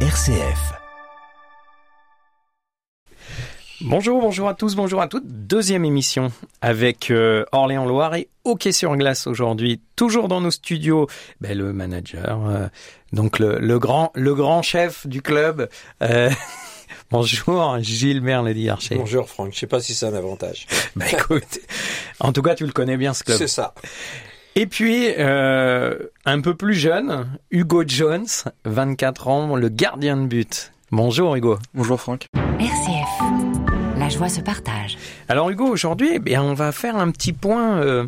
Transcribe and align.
RCF. 0.00 0.74
Bonjour, 3.80 4.20
bonjour 4.20 4.46
à 4.48 4.52
tous, 4.54 4.74
bonjour 4.76 5.00
à 5.00 5.08
toutes. 5.08 5.24
Deuxième 5.26 5.86
émission 5.86 6.30
avec 6.60 7.10
euh, 7.10 7.46
Orléans 7.52 7.86
Loire 7.86 8.14
et 8.14 8.28
hockey 8.44 8.72
sur 8.72 8.94
glace 8.96 9.26
aujourd'hui. 9.26 9.80
Toujours 9.96 10.28
dans 10.28 10.42
nos 10.42 10.50
studios, 10.50 11.06
ben, 11.40 11.56
le 11.56 11.72
manager, 11.72 12.46
euh, 12.46 12.66
donc 13.14 13.38
le, 13.38 13.58
le 13.58 13.78
grand, 13.78 14.12
le 14.14 14.34
grand 14.34 14.60
chef 14.60 15.06
du 15.06 15.22
club. 15.22 15.68
euh, 16.02 16.30
bonjour, 17.10 17.78
Gilles 17.80 18.20
Merledi 18.20 18.68
Archer. 18.68 18.96
Bonjour 18.96 19.26
Franck, 19.28 19.54
je 19.54 19.60
sais 19.60 19.66
pas 19.66 19.80
si 19.80 19.94
c'est 19.94 20.06
un 20.06 20.14
avantage. 20.14 20.66
Ben, 20.94 21.06
écoute, 21.10 21.58
en 22.20 22.32
tout 22.34 22.42
cas, 22.42 22.54
tu 22.54 22.66
le 22.66 22.72
connais 22.72 22.98
bien 22.98 23.14
ce 23.14 23.24
club. 23.24 23.38
C'est 23.38 23.48
ça. 23.48 23.72
Et 24.58 24.66
puis, 24.66 25.12
euh, 25.18 25.98
un 26.24 26.40
peu 26.40 26.54
plus 26.54 26.72
jeune, 26.72 27.26
Hugo 27.50 27.84
Jones, 27.86 28.26
24 28.64 29.28
ans, 29.28 29.54
le 29.54 29.68
gardien 29.68 30.16
de 30.16 30.26
but. 30.26 30.72
Bonjour 30.90 31.36
Hugo. 31.36 31.58
Bonjour 31.74 32.00
Franck. 32.00 32.26
RCF. 32.58 33.98
La 33.98 34.08
joie 34.08 34.30
se 34.30 34.40
partage. 34.40 34.96
Alors 35.28 35.50
Hugo, 35.50 35.66
aujourd'hui, 35.66 36.12
eh 36.14 36.18
bien, 36.20 36.42
on 36.42 36.54
va 36.54 36.72
faire 36.72 36.96
un 36.96 37.10
petit 37.10 37.34
point 37.34 37.82
euh, 37.82 38.06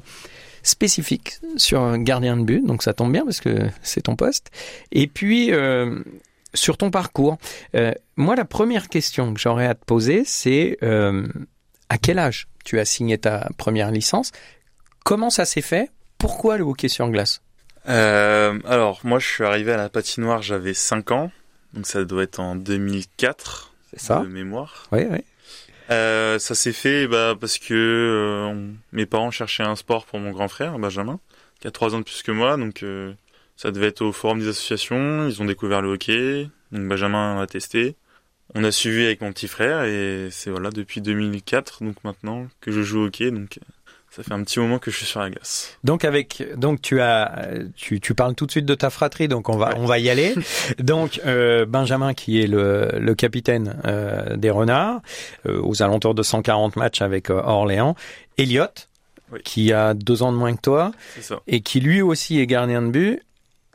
spécifique 0.62 1.34
sur 1.59 1.80
un 1.83 1.98
gardien 1.98 2.39
de 2.39 2.45
but, 2.45 2.65
donc 2.65 2.83
ça 2.83 2.95
tombe 2.95 3.12
bien 3.12 3.25
parce 3.27 3.41
que 3.41 3.69
c'est 3.83 4.03
ton 4.03 4.17
poste. 4.17 4.51
Et 4.91 5.06
puis, 5.06 5.53
euh, 5.53 6.03
sur 6.55 6.78
ton 6.78 6.91
parcours, 6.91 7.37
Euh, 7.75 7.92
moi, 8.17 8.37
la 8.37 8.47
première 8.47 8.89
question 8.89 9.34
que 9.34 9.39
j'aurais 9.41 9.67
à 9.67 9.75
te 9.75 9.84
poser, 9.84 10.23
c'est 10.25 10.78
euh, 10.83 11.28
à 11.91 11.98
quel 11.98 12.19
âge 12.19 12.48
tu 12.65 12.78
as 12.80 12.87
signé 12.87 13.19
ta 13.19 13.48
première 13.59 13.91
licence? 13.91 14.33
Comment 15.05 15.28
ça 15.28 15.45
s'est 15.45 15.61
fait? 15.61 15.91
Pourquoi 16.19 16.59
le 16.59 16.65
hockey 16.65 16.89
sur 16.89 17.09
glace 17.09 17.43
Euh, 17.89 18.59
alors, 18.67 19.01
moi, 19.05 19.19
je 19.19 19.27
suis 19.27 19.45
arrivé 19.45 19.73
à 19.73 19.77
la 19.77 19.89
patinoire, 19.89 20.43
j'avais 20.43 20.75
5 20.75 21.11
ans. 21.13 21.31
Donc, 21.75 21.87
ça 21.87 22.05
doit 22.05 22.23
être 22.23 22.41
en 22.41 22.57
2004, 22.57 23.73
C'est 23.91 24.01
ça 24.01 24.20
de 24.20 24.27
mémoire. 24.27 24.87
Oui, 24.92 25.07
oui. 25.11 25.19
Euh, 25.91 26.39
ça 26.39 26.55
s'est 26.55 26.73
fait 26.73 27.07
bah, 27.07 27.34
parce 27.41 27.59
que 27.59 27.73
euh, 27.73 28.70
mes 28.92 29.07
parents 29.07 29.31
cherchaient 29.31 29.62
un 29.62 29.77
sport 29.77 30.05
pour 30.05 30.19
mon 30.19 30.33
grand 30.33 30.48
frère, 30.48 30.79
Benjamin, 30.79 31.19
qui 31.61 31.69
a 31.69 31.70
3 31.70 31.95
ans 31.95 31.98
de 31.98 32.05
plus 32.05 32.23
que 32.23 32.33
moi. 32.33 32.57
Donc, 32.57 32.85
ça 33.57 33.70
devait 33.70 33.89
être 33.89 34.03
au 34.03 34.12
forum 34.12 34.41
des 34.41 34.48
associations. 34.48 35.29
Ils 35.29 35.41
ont 35.41 35.47
découvert 35.47 35.81
le 35.81 35.91
hockey. 35.92 36.48
Donc, 36.73 36.87
Benjamin 36.89 37.41
a 37.41 37.47
testé. 37.47 37.97
On 38.55 38.64
a 38.64 38.70
suivi 38.70 39.05
avec 39.05 39.20
mon 39.20 39.33
petit 39.33 39.48
frère 39.48 39.85
et 39.85 40.29
c'est 40.31 40.48
voilà 40.48 40.70
depuis 40.70 41.03
2004 41.03 41.85
donc 41.85 42.03
maintenant 42.03 42.47
que 42.62 42.73
je 42.73 42.81
joue 42.81 43.01
au 43.01 43.07
hockey 43.09 43.31
donc 43.31 43.59
ça 44.19 44.24
fait 44.24 44.33
un 44.34 44.42
petit 44.42 44.58
moment 44.58 44.78
que 44.80 44.91
je 44.91 44.97
suis 44.97 45.06
sur 45.06 45.20
la 45.20 45.30
glace. 45.30 45.78
Donc 45.84 46.05
avec 46.05 46.42
donc 46.56 46.83
tu 46.83 47.00
as 47.00 47.48
tu, 47.77 48.00
tu 48.00 48.14
parles 48.14 48.34
tout 48.34 48.47
de 48.47 48.50
suite 48.50 48.66
de 48.66 48.74
ta 48.74 48.91
fratrie 48.91 49.28
donc 49.28 49.48
on 49.48 49.56
va 49.56 49.70
on 49.77 49.86
va 49.86 49.98
y 50.00 50.11
aller. 50.11 50.34
donc 50.78 51.20
euh, 51.24 51.64
Benjamin 51.66 52.14
qui 52.14 52.42
est 52.42 52.48
le, 52.48 52.91
le 52.98 53.14
capitaine 53.14 53.77
euh, 53.86 54.36
des 54.36 54.50
Renards 54.50 55.00
euh, 55.46 55.61
aux 55.62 55.83
alentours 55.83 56.14
de 56.16 56.22
140 56.24 56.74
matchs 56.77 57.00
avec 57.00 57.30
Orléans. 57.30 57.94
Elliot 58.39 58.66
Oui. 59.33 59.41
qui 59.44 59.72
a 59.72 59.94
deux 59.94 60.22
ans 60.24 60.33
de 60.33 60.36
moins 60.36 60.55
que 60.56 60.61
toi 60.62 60.91
et 61.46 61.61
qui 61.61 61.80
lui 61.80 62.02
aussi 62.02 62.41
est 62.41 62.46
gardien 62.46 62.83
de 62.83 62.89
but 62.91 63.22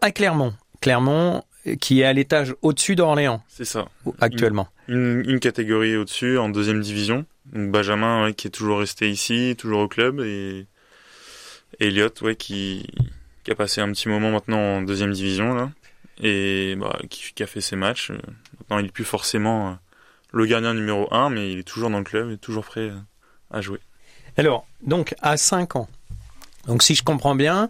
à 0.02 0.11
Clermont. 0.11 0.53
Clermont 0.81 1.44
qui 1.80 2.02
est 2.02 2.03
à 2.06 2.14
l'étage 2.14 2.56
au-dessus 2.61 2.95
d'Orléans 2.95 3.44
C'est 3.47 3.66
ça. 3.66 3.88
actuellement. 4.19 4.67
une, 4.88 5.23
une 5.25 5.39
catégorie 5.39 5.95
au-dessus, 5.95 6.38
en 6.38 6.50
deuxième 6.50 6.81
division. 6.81 7.25
Donc 7.53 7.72
Benjamin, 7.72 8.25
ouais, 8.25 8.33
qui 8.33 8.47
est 8.47 8.52
toujours 8.52 8.80
resté 8.80 9.09
ici, 9.09 9.55
toujours 9.58 9.81
au 9.81 9.88
club, 9.88 10.22
et 10.22 10.66
Elliot, 11.80 12.09
ouais, 12.22 12.36
qui, 12.36 12.88
qui 13.44 13.52
a 13.52 13.55
passé 13.55 13.81
un 13.81 13.92
petit 13.92 14.09
moment 14.09 14.31
maintenant 14.31 14.59
en 14.78 14.81
deuxième 14.81 15.11
division, 15.11 15.53
là, 15.53 15.72
et 16.22 16.75
bah, 16.78 17.00
qui, 17.09 17.33
qui 17.33 17.44
a 17.44 17.47
fait 17.47 17.61
ses 17.61 17.75
matchs. 17.75 18.11
Maintenant, 18.59 18.80
il 18.80 18.86
est 18.88 18.92
plus 18.92 19.03
forcément 19.05 19.70
euh, 19.70 19.73
le 20.31 20.45
gardien 20.45 20.73
numéro 20.73 21.14
un, 21.14 21.30
mais 21.30 21.52
il 21.52 21.59
est 21.59 21.64
toujours 21.64 21.89
dans 21.89 21.98
le 21.98 22.03
club 22.03 22.31
et 22.31 22.38
toujours 22.38 22.66
prêt 22.66 22.89
euh, 22.89 22.98
à 23.52 23.61
jouer. 23.61 23.80
Alors, 24.38 24.65
donc, 24.82 25.15
à 25.21 25.38
5 25.38 25.76
ans. 25.76 25.88
Donc, 26.67 26.82
si 26.82 26.95
je 26.95 27.04
comprends 27.04 27.36
bien, 27.36 27.70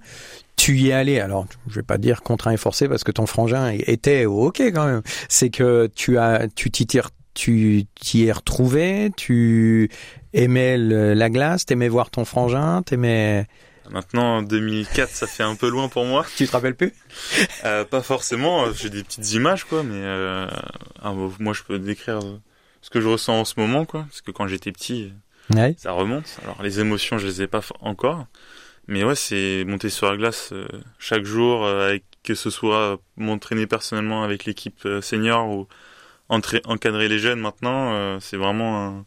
tu 0.56 0.78
y 0.78 0.90
es 0.90 0.94
allé. 0.94 1.20
Alors, 1.20 1.46
je 1.68 1.76
vais 1.76 1.84
pas 1.84 1.98
dire 1.98 2.22
contraint 2.22 2.52
et 2.52 2.58
forcé 2.58 2.88
parce 2.88 3.04
que 3.04 3.12
ton 3.12 3.26
frangin 3.26 3.70
était 3.72 4.26
au 4.26 4.46
hockey 4.48 4.72
quand 4.72 4.86
même. 4.86 5.02
C'est 5.30 5.50
que 5.50 5.90
tu 5.96 6.18
as, 6.18 6.48
tu 6.56 6.72
t'y 6.72 6.86
tires- 6.86 7.10
tu 7.34 7.86
t'y 8.00 8.26
es 8.26 8.32
retrouvé, 8.32 9.12
tu 9.18 9.90
aimais 10.34 10.78
le- 10.78 11.14
la 11.14 11.30
glace, 11.30 11.66
t'aimais 11.66 11.90
voir 11.90 12.10
ton 12.12 12.26
frangin, 12.26 12.82
t'aimais. 12.84 13.48
Maintenant, 13.90 14.38
en 14.38 14.42
2004, 14.44 15.10
ça 15.10 15.28
fait 15.28 15.44
un 15.44 15.56
peu 15.56 15.68
loin 15.70 15.90
pour 15.90 16.06
moi. 16.06 16.26
Tu 16.38 16.48
te 16.48 16.52
rappelles 16.54 16.76
plus? 16.76 16.94
Euh, 17.66 17.84
pas 17.84 18.02
forcément, 18.02 18.72
j'ai 18.72 18.90
des 18.90 19.04
petites 19.04 19.34
images, 19.34 19.66
quoi, 19.66 19.84
mais 19.84 19.96
euh, 19.98 20.48
ah, 21.02 21.14
moi, 21.40 21.54
je 21.54 21.64
peux 21.64 21.80
décrire 21.80 22.20
euh, 22.20 22.38
ce 22.82 22.90
que 22.90 23.02
je 23.02 23.08
ressens 23.10 23.40
en 23.42 23.46
ce 23.46 23.56
moment, 23.58 23.84
quoi, 23.86 24.06
parce 24.10 24.22
que 24.22 24.32
quand 24.32 24.48
j'étais 24.48 24.72
petit, 24.72 25.12
Ouais. 25.54 25.76
ça 25.78 25.92
remonte. 25.92 26.38
Alors 26.44 26.64
les 26.64 26.80
émotions, 26.80 27.18
je 27.18 27.28
les 27.28 27.42
ai 27.42 27.48
pas 27.48 27.60
encore, 27.82 28.28
mais 28.88 29.04
ouais, 29.04 29.16
c'est 29.16 29.64
monter 29.66 29.90
sur 29.90 30.10
la 30.10 30.18
glace 30.18 30.50
euh, 30.52 30.68
chaque 31.00 31.24
jour, 31.24 31.66
euh, 31.66 31.88
avec, 31.90 32.04
que 32.24 32.36
ce 32.36 32.50
soit 32.50 33.00
m'entraîner 33.18 33.68
personnellement 33.68 34.24
avec 34.24 34.46
l'équipe 34.46 34.80
euh, 34.86 35.02
senior 35.02 35.48
ou 35.50 35.68
encadrer 36.30 37.08
les 37.10 37.20
jeunes 37.20 37.40
maintenant, 37.40 37.94
euh, 37.94 38.18
c'est 38.20 38.38
vraiment 38.38 38.88
un, 38.88 39.06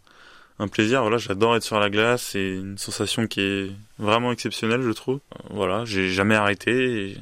un 0.58 0.68
plaisir. 0.68 1.02
Voilà, 1.02 1.18
j'adore 1.18 1.56
être 1.56 1.62
sur 1.64 1.80
la 1.80 1.90
glace, 1.90 2.22
c'est 2.32 2.54
une 2.54 2.78
sensation 2.78 3.26
qui 3.26 3.40
est 3.40 3.70
vraiment 3.98 4.32
exceptionnelle, 4.32 4.82
je 4.82 4.90
trouve. 4.92 5.20
Euh, 5.34 5.38
voilà, 5.50 5.84
j'ai 5.84 6.10
jamais 6.10 6.34
arrêté 6.36 7.10
et 7.10 7.16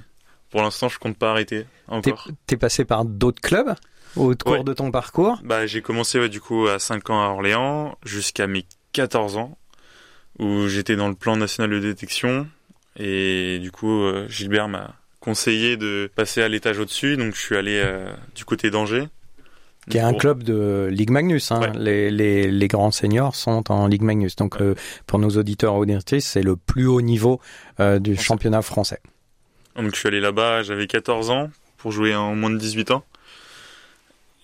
pour 0.51 0.63
l'instant, 0.63 0.89
je 0.89 0.99
compte 0.99 1.17
pas 1.19 1.31
arrêter 1.31 1.67
encore. 1.89 2.29
t'es 2.47 2.57
passé 2.57 2.85
par 2.85 3.05
d'autres 3.05 3.41
clubs 3.41 3.75
au 4.17 4.35
cours 4.37 4.53
Ouais. 4.53 4.65
de 4.65 4.73
ton 4.73 4.91
parcours? 4.91 5.39
Bah, 5.43 5.67
j'ai 5.67 5.81
commencé 5.83 6.21
ouais, 6.21 6.29
du 6.29 6.41
coup 6.41 6.67
à 6.69 6.79
5 6.79 7.11
ans 7.11 7.23
à 7.25 7.29
Orléans 7.31 7.97
jusqu'à 8.05 8.47
mes 8.47 8.65
14 8.93 9.37
ans 9.37 9.57
où 10.39 10.69
j'étais 10.69 10.97
dans 10.97 11.09
le 11.09 11.15
plan 11.15 11.37
national 11.37 11.71
de 11.71 11.81
détection 11.81 12.47
et 12.97 13.59
du 13.61 13.71
coup 13.71 14.03
euh, 14.03 14.27
Gilbert 14.29 14.69
m'a 14.69 14.95
conseillé 15.21 15.77
de 15.77 16.11
passer 16.15 16.43
à 16.43 16.49
l'étage 16.49 16.79
au-dessus 16.79 17.17
donc 17.17 17.35
je 17.35 17.41
suis 17.41 17.57
allé 17.57 17.81
euh, 17.83 18.13
du 18.35 18.45
côté 18.45 18.71
d'Angers. 18.71 19.09
qui 19.89 19.97
est 19.99 20.01
un 20.03 20.15
club 20.15 20.43
de 20.43 20.89
Ligue 20.91 21.11
Magnus. 21.11 21.51
Hein. 21.51 21.61
Ouais. 21.61 21.73
Les, 21.77 22.11
les, 22.11 22.51
les 22.51 22.69
grands 22.69 22.91
seniors 22.91 23.35
sont 23.35 23.71
en 23.71 23.87
Ligue 23.87 24.03
Magnus. 24.03 24.35
Donc, 24.37 24.61
euh, 24.61 24.75
pour 25.07 25.19
nos 25.19 25.31
auditeurs 25.31 25.75
auditrices, 25.75 26.27
c'est 26.27 26.43
le 26.43 26.57
plus 26.57 26.87
haut 26.87 27.01
niveau 27.03 27.41
euh, 27.81 27.99
du 27.99 28.15
Français. 28.15 28.27
championnat 28.27 28.63
français. 28.63 29.01
Donc 29.77 29.95
je 29.95 29.99
suis 29.99 30.09
allé 30.09 30.21
là-bas, 30.21 30.63
j'avais 30.63 30.87
14 30.87 31.31
ans 31.31 31.51
pour 31.79 31.91
jouer 31.93 32.15
en 32.15 32.35
moins 32.35 32.51
de 32.51 32.59
18 32.59 32.93
ans. 32.93 33.05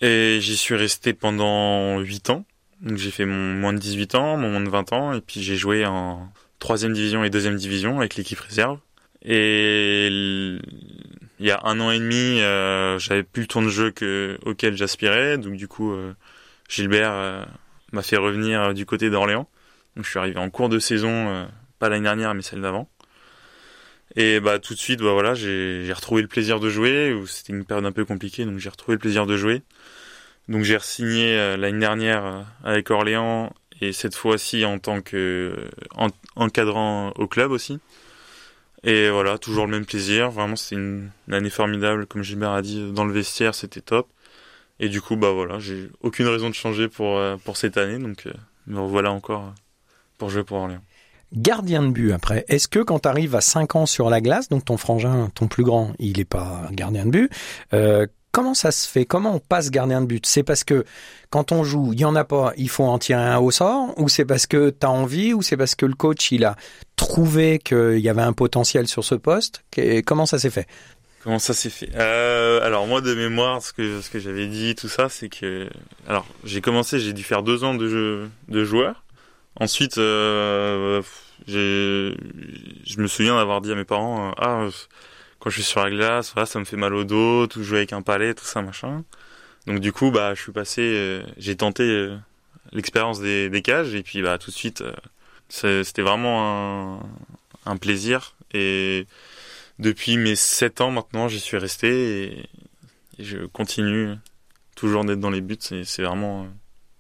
Et 0.01 0.39
j'y 0.41 0.57
suis 0.57 0.75
resté 0.77 1.13
pendant 1.13 2.01
8 2.01 2.31
ans. 2.31 2.45
Donc 2.83 2.97
j'ai 2.97 3.11
fait 3.11 3.27
mon 3.27 3.55
moins 3.55 3.73
de 3.73 3.79
18 3.79 4.15
ans, 4.15 4.37
mon 4.37 4.51
moins 4.51 4.61
de 4.61 4.71
20 4.71 4.93
ans, 4.93 5.13
et 5.13 5.21
puis 5.21 5.43
j'ai 5.43 5.57
joué 5.57 5.85
en 5.85 6.29
troisième 6.59 6.93
division 6.93 7.25
et 7.25 7.31
deuxième 7.31 7.57
division 7.57 7.99
avec 7.99 8.17
l'équipe 8.17 8.39
réserve. 8.41 8.79
Et 9.23 10.09
il 10.09 11.47
y 11.47 11.51
a 11.51 11.61
un 11.65 11.79
an 11.81 11.91
et 11.91 11.99
demi, 11.99 12.41
euh, 12.41 12.99
j'avais 12.99 13.23
plus 13.23 13.43
le 13.43 13.49
temps 13.49 13.63
de 13.63 13.69
jeu 13.69 13.91
que, 13.91 14.39
auquel 14.45 14.77
j'aspirais, 14.77 15.37
donc 15.37 15.57
du 15.57 15.69
coup 15.69 15.93
euh, 15.93 16.15
Gilbert 16.69 17.13
euh, 17.13 17.45
m'a 17.93 18.03
fait 18.03 18.17
revenir 18.17 18.73
du 18.73 18.87
côté 18.87 19.11
d'Orléans. 19.11 19.49
Donc 19.97 20.05
je 20.07 20.11
suis 20.11 20.19
arrivé 20.19 20.39
en 20.39 20.49
cours 20.49 20.69
de 20.71 20.79
saison, 20.79 21.49
pas 21.79 21.89
l'année 21.89 22.05
dernière 22.05 22.35
mais 22.35 22.43
celle 22.43 22.63
d'avant. 22.63 22.89
Et 24.17 24.41
bah 24.41 24.59
tout 24.59 24.75
de 24.75 24.79
suite, 24.79 25.01
bah 25.01 25.13
voilà, 25.13 25.35
j'ai 25.35 25.93
retrouvé 25.93 26.23
le 26.23 26.29
plaisir 26.29 26.61
de 26.61 26.69
jouer. 26.69 27.13
ou 27.13 27.27
C'était 27.27 27.53
une 27.53 27.65
période 27.65 27.87
un 27.87 27.93
peu 27.93 28.05
compliquée, 28.05 28.45
donc 28.45 28.59
j'ai 28.59 28.69
retrouvé 28.69 28.95
le 28.95 28.99
plaisir 28.99 29.27
de 29.27 29.37
jouer. 29.37 29.63
Donc 30.51 30.65
j'ai 30.65 30.77
re-signé 30.77 31.39
euh, 31.39 31.57
l'année 31.57 31.79
dernière 31.79 32.25
euh, 32.27 32.43
avec 32.65 32.91
Orléans 32.91 33.53
et 33.81 33.93
cette 33.93 34.17
fois-ci 34.17 34.65
en 34.65 34.81
tant 34.81 35.01
que 35.01 35.55
euh, 35.57 35.69
en- 35.95 36.09
encadrant 36.35 37.13
au 37.17 37.29
club 37.29 37.53
aussi. 37.53 37.79
Et 38.83 39.11
voilà, 39.11 39.39
toujours 39.39 39.67
le 39.67 39.71
même 39.71 39.87
plaisir. 39.87 40.31
Vraiment, 40.31 40.57
c'était 40.57 40.81
une, 40.81 41.11
année 41.31 41.51
formidable, 41.51 42.07
comme 42.07 42.23
Gilbert 42.23 42.51
a 42.51 42.63
dit, 42.63 42.91
dans 42.93 43.05
le 43.05 43.13
vestiaire, 43.13 43.55
c'était 43.55 43.81
top. 43.81 44.09
Et 44.81 44.89
du 44.89 45.01
coup, 45.01 45.17
bah 45.17 45.31
voilà, 45.31 45.59
j'ai 45.61 45.89
aucune 46.01 46.27
raison 46.27 46.49
de 46.49 46.55
changer 46.55 46.89
pour 46.89 47.21
pour 47.45 47.59
cette 47.59 47.77
année, 47.77 47.99
donc 47.99 48.27
me 48.67 48.81
revoilà 48.81 49.13
encore 49.13 49.53
pour 50.17 50.31
jouer 50.31 50.43
pour 50.43 50.57
Orléans. 50.57 50.83
Gardien 51.35 51.83
de 51.83 51.91
but 51.91 52.13
après. 52.13 52.47
Est-ce 52.49 52.67
que 52.69 52.79
quand 52.79 53.01
tu 53.01 53.09
arrives 53.09 53.35
à 53.35 53.43
5 53.43 53.77
ans 53.77 53.85
sur 53.85 54.09
la 54.09 54.23
glace, 54.23 54.49
donc 54.49 54.65
ton 54.65 54.79
frangin, 54.79 55.31
ton 55.35 55.47
plus 55.47 55.63
grand, 55.63 55.93
il 55.99 56.19
est 56.19 56.25
pas 56.25 56.67
gardien 56.73 57.05
de 57.05 57.11
but, 57.11 57.31
comment 58.33 58.55
ça 58.55 58.73
se 58.73 58.89
fait? 58.89 59.05
Comment 59.05 59.35
on 59.35 59.39
passe 59.39 59.71
gardien 59.71 60.01
de 60.01 60.07
but? 60.07 60.27
C'est 60.27 60.43
parce 60.43 60.65
que 60.65 60.85
quand 61.31 61.53
on 61.53 61.65
joue, 61.65 61.93
il 61.93 62.01
y 62.01 62.05
en 62.05 62.17
a 62.17 62.25
pas, 62.25 62.53
il 62.57 62.69
faut 62.69 62.85
en 62.85 62.99
tirer 62.99 63.23
un 63.23 63.39
au 63.39 63.51
sort? 63.51 63.93
Ou 63.99 64.09
c'est 64.09 64.25
parce 64.25 64.47
que 64.47 64.71
tu 64.71 64.87
as 64.87 64.91
envie? 64.91 65.35
Ou 65.35 65.43
c'est 65.43 65.57
parce 65.57 65.75
que 65.75 65.87
le 65.87 65.95
coach, 65.95 66.33
il 66.33 66.45
a 66.45 66.57
trouvé 66.97 67.59
qu'il 67.59 67.99
y 67.99 68.09
avait 68.09 68.23
un 68.23 68.33
potentiel 68.33 68.89
sur 68.89 69.05
ce 69.05 69.15
poste? 69.15 69.65
Comment 70.07 70.27
ça 70.27 70.39
s'est 70.39 70.51
fait? 70.51 70.67
Comment 71.23 71.39
ça 71.39 71.53
s'est 71.53 71.71
fait? 71.71 71.91
Euh, 71.97 72.65
Alors 72.65 72.87
moi 72.87 73.03
de 73.03 73.15
mémoire, 73.15 73.63
ce 73.63 73.73
que 73.73 74.01
ce 74.01 74.09
que 74.09 74.19
j'avais 74.19 74.47
dit, 74.47 74.75
tout 74.75 74.89
ça, 74.89 75.09
c'est 75.09 75.29
que 75.29 75.69
alors 76.09 76.27
j'ai 76.45 76.63
commencé, 76.63 76.99
j'ai 76.99 77.13
dû 77.13 77.23
faire 77.23 77.43
deux 77.43 77.63
ans 77.63 77.75
de 77.75 77.89
jeu 77.89 78.65
joueur. 78.65 79.05
Ensuite, 79.59 79.99
euh, 79.99 81.03
je 81.47 82.15
me 82.99 83.07
souviens 83.07 83.37
d'avoir 83.37 83.61
dit 83.61 83.71
à 83.73 83.75
mes 83.75 83.85
parents, 83.85 84.29
euh, 84.29 84.33
ah, 84.39 84.69
quand 85.41 85.51
je 85.51 85.57
suis 85.57 85.65
sur 85.65 85.83
la 85.83 85.91
glace, 85.91 86.33
voilà, 86.35 86.47
ça 86.47 86.59
me 86.61 86.65
fait 86.65 86.77
mal 86.77 86.95
au 86.95 87.05
dos, 87.05 87.47
tout 87.47 87.65
jouer 87.65 87.79
avec 87.79 87.93
un 87.93 88.03
palais, 88.03 88.35
tout 88.35 88.45
ça, 88.45 88.63
machin. 88.63 89.05
Donc 89.67 89.81
du 89.81 89.93
coup, 89.93 90.11
bah, 90.11 90.35
je 90.35 90.43
suis 90.43 90.53
passé, 90.53 90.83
euh, 90.83 91.23
j'ai 91.39 91.57
tenté 91.57 91.83
euh, 91.83 92.17
l'expérience 92.73 93.21
des, 93.21 93.49
des, 93.51 93.63
cages 93.63 93.95
et 93.95 94.03
puis 94.03 94.23
bah 94.23 94.39
tout 94.39 94.51
de 94.51 94.57
suite, 94.57 94.83
euh, 94.83 95.83
c'était 95.83 96.03
vraiment 96.03 96.99
un, 96.99 97.01
un, 97.67 97.77
plaisir. 97.77 98.37
Et 98.53 99.07
depuis 99.79 100.17
mes 100.17 100.37
7 100.37 100.81
ans 100.83 100.91
maintenant, 100.91 101.29
j'y 101.29 101.41
suis 101.41 101.57
resté 101.57 102.23
et, 102.25 102.49
et, 103.19 103.25
je 103.25 103.47
continue 103.47 104.15
toujours 104.77 105.05
d'être 105.05 105.21
dans 105.21 105.31
les 105.31 105.41
buts. 105.41 105.59
C'est 105.61 106.03
vraiment 106.03 106.49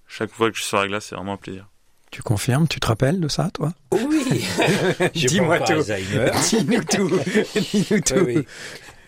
chaque 0.08 0.30
fois 0.32 0.50
que 0.50 0.56
je 0.56 0.62
suis 0.62 0.68
sur 0.68 0.78
la 0.78 0.88
glace, 0.88 1.06
c'est 1.06 1.14
vraiment 1.14 1.34
un 1.34 1.38
plaisir. 1.38 1.66
Tu 2.10 2.22
confirmes 2.22 2.66
Tu 2.66 2.80
te 2.80 2.86
rappelles 2.86 3.20
de 3.20 3.28
ça, 3.28 3.50
toi 3.54 3.72
Oui. 3.92 4.44
Dis-moi 5.14 5.60
tout. 5.60 5.82
Dis-nous 6.48 6.84
tout. 6.84 7.08
Dis-nous 7.54 8.00
tout. 8.00 8.14
Oui, 8.14 8.36
oui. 8.36 8.46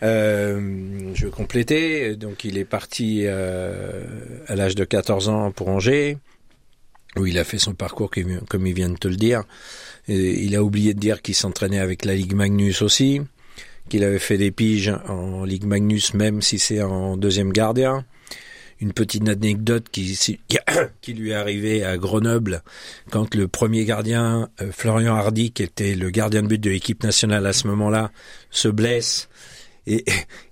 Euh, 0.03 1.11
je 1.13 1.27
compléter. 1.27 2.15
Donc, 2.15 2.43
il 2.43 2.57
est 2.57 2.65
parti 2.65 3.23
euh, 3.23 4.03
à 4.47 4.55
l'âge 4.55 4.75
de 4.75 4.85
14 4.85 5.29
ans 5.29 5.51
pour 5.51 5.69
Angers, 5.69 6.17
où 7.17 7.25
il 7.25 7.37
a 7.37 7.43
fait 7.43 7.59
son 7.59 7.73
parcours 7.73 8.09
comme 8.47 8.67
il 8.67 8.73
vient 8.73 8.89
de 8.89 8.97
te 8.97 9.07
le 9.07 9.15
dire. 9.15 9.43
Et 10.07 10.43
il 10.43 10.55
a 10.55 10.63
oublié 10.63 10.93
de 10.93 10.99
dire 10.99 11.21
qu'il 11.21 11.35
s'entraînait 11.35 11.79
avec 11.79 12.05
la 12.05 12.15
Ligue 12.15 12.33
Magnus 12.33 12.81
aussi, 12.81 13.21
qu'il 13.89 14.03
avait 14.03 14.19
fait 14.19 14.37
des 14.37 14.51
piges 14.51 14.93
en 15.07 15.43
Ligue 15.43 15.65
Magnus, 15.65 16.13
même 16.13 16.41
si 16.41 16.59
c'est 16.59 16.81
en 16.81 17.15
deuxième 17.17 17.51
gardien. 17.51 18.05
Une 18.79 18.93
petite 18.93 19.27
anecdote 19.27 19.85
qui, 19.91 20.17
qui 21.01 21.13
lui 21.13 21.31
est 21.31 21.35
arrivée 21.35 21.83
à 21.83 21.97
Grenoble 21.97 22.63
quand 23.11 23.35
le 23.35 23.47
premier 23.47 23.85
gardien, 23.85 24.49
euh, 24.61 24.71
Florian 24.71 25.15
Hardy, 25.15 25.51
qui 25.51 25.63
était 25.63 25.95
le 25.95 26.09
gardien 26.09 26.43
de 26.43 26.47
but 26.47 26.61
de 26.61 26.69
l'équipe 26.69 27.03
nationale 27.03 27.45
à 27.45 27.53
ce 27.53 27.67
moment-là, 27.67 28.11
se 28.49 28.67
blesse 28.67 29.29
et, 29.85 30.05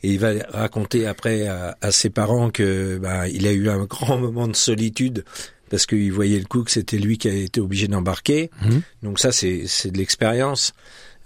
et, 0.04 0.12
il 0.12 0.20
va 0.20 0.34
raconter 0.50 1.06
après 1.06 1.48
à, 1.48 1.78
à 1.82 1.92
ses 1.92 2.10
parents 2.10 2.50
que 2.50 2.98
bah, 2.98 3.28
il 3.30 3.48
a 3.48 3.52
eu 3.52 3.70
un 3.70 3.86
grand 3.86 4.18
moment 4.20 4.48
de 4.48 4.56
solitude 4.56 5.24
parce 5.70 5.86
qu'il 5.86 6.12
voyait 6.12 6.38
le 6.38 6.46
coup 6.46 6.64
que 6.64 6.72
c'était 6.72 6.98
lui 6.98 7.18
qui 7.18 7.30
a 7.30 7.34
été 7.34 7.62
obligé 7.62 7.88
d'embarquer. 7.88 8.52
Mmh. 8.62 8.80
Donc 9.04 9.20
ça, 9.20 9.32
c'est 9.32 9.64
de 9.90 9.98
l'expérience. 9.98 10.74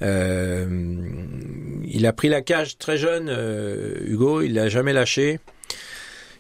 Euh, 0.04 0.68
il 1.84 2.06
a 2.06 2.14
pris 2.14 2.30
la 2.30 2.42
cage 2.42 2.78
très 2.78 2.98
jeune, 2.98 3.28
euh, 3.28 3.96
Hugo. 4.06 4.42
Il 4.42 4.54
l'a 4.54 4.70
jamais 4.70 4.94
lâché. 4.94 5.40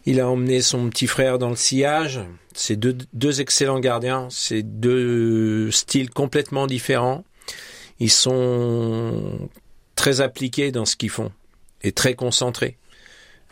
Il 0.05 0.19
a 0.19 0.29
emmené 0.29 0.61
son 0.61 0.89
petit 0.89 1.07
frère 1.07 1.39
dans 1.39 1.49
le 1.49 1.55
sillage. 1.55 2.21
C'est 2.53 2.75
deux, 2.75 3.41
excellents 3.41 3.79
gardiens. 3.79 4.27
C'est 4.29 4.63
deux 4.63 5.71
styles 5.71 6.09
complètement 6.09 6.67
différents. 6.67 7.23
Ils 7.99 8.11
sont 8.11 9.49
très 9.95 10.21
appliqués 10.21 10.71
dans 10.71 10.85
ce 10.85 10.95
qu'ils 10.95 11.09
font 11.09 11.31
est 11.85 11.95
très 11.95 12.15
concentré. 12.15 12.77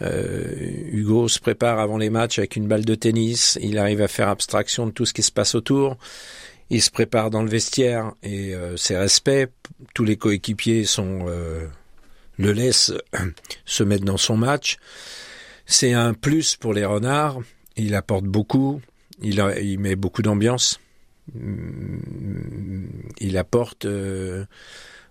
Euh, 0.02 0.56
Hugo 0.92 1.28
se 1.28 1.40
prépare 1.40 1.80
avant 1.80 1.98
les 1.98 2.10
matchs 2.10 2.40
avec 2.40 2.56
une 2.56 2.68
balle 2.68 2.86
de 2.86 2.96
tennis. 2.96 3.58
Il 3.62 3.78
arrive 3.78 4.02
à 4.02 4.08
faire 4.08 4.28
abstraction 4.28 4.88
de 4.88 4.92
tout 4.92 5.06
ce 5.06 5.14
qui 5.14 5.24
se 5.24 5.32
passe 5.32 5.56
autour. 5.56 5.98
Il 6.70 6.82
se 6.82 6.90
prépare 6.90 7.30
dans 7.30 7.44
le 7.44 7.50
vestiaire 7.50 8.14
et 8.24 8.56
euh, 8.56 8.76
ses 8.78 8.98
respects. 8.98 9.50
Tous 9.94 10.04
les 10.04 10.18
coéquipiers 10.18 10.86
euh, 10.98 11.68
le 12.38 12.52
laissent 12.52 12.94
se 13.66 13.84
mettre 13.84 14.06
dans 14.06 14.18
son 14.18 14.38
match. 14.38 14.78
C'est 15.66 15.94
un 15.94 16.14
plus 16.14 16.56
pour 16.56 16.74
les 16.74 16.86
renards. 16.86 17.40
Il 17.76 17.96
apporte 17.96 18.26
beaucoup. 18.26 18.82
Il, 19.22 19.42
a, 19.42 19.60
il 19.60 19.80
met 19.80 19.96
beaucoup 19.96 20.22
d'ambiance. 20.22 20.80
Il 23.20 23.38
apporte, 23.38 23.86
euh, 23.86 24.46